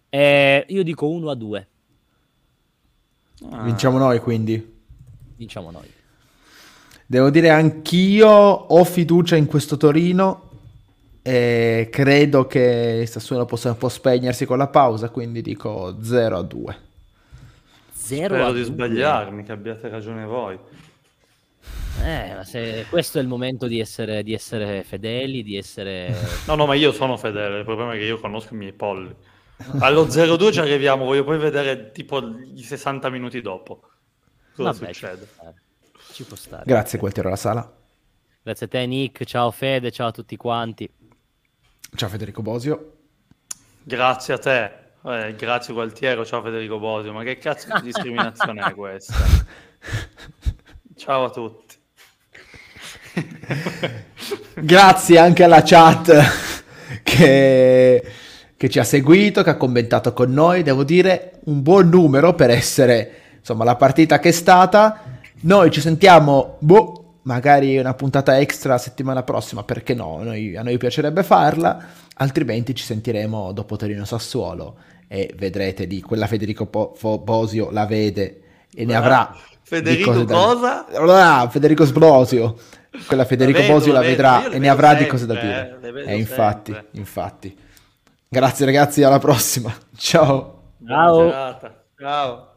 Eh, 0.09 0.64
io 0.70 0.82
dico 0.82 1.09
1 1.09 1.30
a 1.30 1.35
2, 1.37 1.68
Ah. 3.51 3.62
Vinciamo 3.62 3.99
noi 3.99 4.18
quindi. 4.18 4.72
vinciamo 5.36 5.70
noi. 5.70 5.90
Devo 7.07 7.30
dire 7.30 7.51
anch'io 7.51 8.28
ho 8.30 8.84
fiducia 8.84 9.36
in 9.36 9.47
questo 9.47 9.76
Torino 9.76 10.51
e 11.22 11.88
credo 11.90 12.47
che 12.47 13.05
Sassuolo 13.07 13.45
possa 13.45 13.70
un 13.70 13.76
po' 13.76 13.88
spegnersi 13.88 14.47
con 14.47 14.59
la 14.59 14.68
pausa, 14.68 15.11
quindi 15.11 15.42
dico 15.42 15.97
0 16.03 16.36
a 16.36 16.42
2. 16.42 16.76
0 17.92 18.26
Spero 18.26 18.47
a 18.47 18.53
di 18.53 18.61
2. 18.61 18.64
sbagliarmi, 18.64 19.42
che 19.45 19.53
abbiate 19.53 19.88
ragione 19.88 20.24
voi. 20.24 20.59
Eh, 22.03 22.34
ma 22.34 22.45
se 22.45 22.84
questo 22.90 23.18
è 23.18 23.22
il 23.22 23.28
momento 23.28 23.66
di 23.66 23.80
essere, 23.80 24.22
di 24.22 24.34
essere 24.34 24.82
fedeli, 24.82 25.42
di 25.42 25.57
essere... 25.57 26.14
No, 26.47 26.55
no, 26.55 26.66
ma 26.66 26.74
io 26.74 26.92
sono 26.92 27.16
fedele, 27.16 27.59
il 27.59 27.64
problema 27.64 27.95
è 27.95 27.99
che 27.99 28.05
io 28.05 28.20
conosco 28.20 28.53
i 28.53 28.59
miei 28.59 28.72
polli. 28.72 29.14
Allo 29.79 30.07
0-2 30.07 30.53
ci 30.53 30.61
arriviamo, 30.61 31.05
voglio 31.05 31.25
poi 31.25 31.39
vedere 31.39 31.91
tipo 31.93 32.21
i 32.55 32.63
60 32.63 33.09
minuti 33.11 33.41
dopo. 33.41 33.89
Cosa 34.55 34.73
Vabbè, 34.73 34.93
succede? 34.93 35.27
Ci 35.27 35.35
può 35.35 35.37
stare. 35.37 35.63
Ci 36.13 36.25
può 36.25 36.37
stare. 36.37 36.63
Grazie 36.67 36.99
Gualtiero 36.99 37.29
La 37.29 37.37
Sala. 37.37 37.77
Grazie 38.43 38.67
a 38.67 38.69
te 38.69 38.87
Nick, 38.87 39.25
ciao 39.25 39.51
Fede, 39.51 39.91
ciao 39.91 40.09
a 40.09 40.13
tutti 40.13 40.37
quanti. 40.37 40.89
Ciao 41.95 42.09
Federico 42.09 42.43
Bosio. 42.43 42.93
Grazie 43.83 44.35
a 44.35 44.39
te, 44.39 44.73
Eh, 45.07 45.35
grazie 45.37 45.75
Gualtiero, 45.75 46.25
ciao 46.25 46.43
Federico 46.43 46.79
Bosio, 46.79 47.13
ma 47.13 47.23
che 47.23 47.37
cazzo 47.39 47.69
di 47.77 47.83
discriminazione 47.83 48.63
è 48.63 48.75
questa? 48.75 49.15
Ciao 50.97 51.25
a 51.25 51.31
tutti. 51.31 51.77
Grazie 54.55 55.19
anche 55.19 55.43
alla 55.45 55.63
chat 55.63 56.13
che, 57.03 58.13
che 58.65 58.71
ci 58.71 58.79
ha 58.79 58.85
seguito, 58.85 59.43
che 59.43 59.51
ha 59.51 59.57
commentato 59.57 60.15
con 60.15 60.33
noi. 60.33 60.62
Devo 60.62 60.85
dire 60.85 61.33
un 61.45 61.61
buon 61.61 61.91
numero 61.91 62.33
per 62.35 62.49
essere 62.49 63.11
insomma 63.39 63.62
la 63.62 63.77
partita 63.77 64.19
che 64.19 64.31
è 64.31 64.33
stata. 64.33 65.03
Noi 65.43 65.71
ci 65.71 65.83
sentiamo, 65.83 66.57
boh, 66.61 67.17
magari 67.25 67.77
una 67.77 67.93
puntata 67.93 68.39
extra 68.39 68.79
settimana 68.79 69.23
prossima, 69.23 69.65
perché 69.65 69.93
no? 69.93 70.23
Noi- 70.23 70.57
a 70.57 70.62
noi 70.62 70.79
piacerebbe 70.79 71.23
farla, 71.23 71.79
altrimenti 72.15 72.75
ci 72.75 72.85
sentiremo 72.85 73.53
dopo 73.53 73.77
Torino 73.77 74.07
Sassuolo 74.07 74.77
e 75.09 75.31
vedrete 75.37 75.87
di 75.87 76.01
quella 76.01 76.27
Federico 76.27 76.65
Po- 76.65 76.95
Fo- 76.97 77.19
Bosio 77.19 77.69
la 77.71 77.85
vede 77.85 78.41
e 78.75 78.87
ne 78.87 78.95
Ah, 78.95 78.99
avrà. 78.99 79.31
di 79.35 79.39
Federico 79.62 80.12
da- 80.25 80.35
cosa? 80.35 80.87
Ah, 80.87 81.47
Federico 81.51 81.85
Sbrosio. 81.85 82.57
Quella 83.07 83.27
Federico 83.27 83.59
vedo, 83.59 83.73
Bosio 83.75 83.93
la 83.93 84.01
vedo, 84.01 84.11
vedrà 84.12 84.49
e 84.51 84.59
ne 84.59 84.69
avrà 84.71 84.95
di 84.95 85.01
sempre, 85.01 85.11
cose 85.11 85.27
da 85.27 85.35
eh, 85.39 85.41
dire. 85.43 85.79
vedo 85.93 86.09
E 86.09 86.17
infatti, 86.17 86.73
sempre. 86.73 86.99
infatti. 86.99 87.57
Grazie 88.35 88.66
ragazzi, 88.66 89.05
alla 89.05 89.20
prossima. 89.20 89.72
Ciao. 89.97 90.72
Ciao. 90.85 91.30
Ciao. 91.97 92.54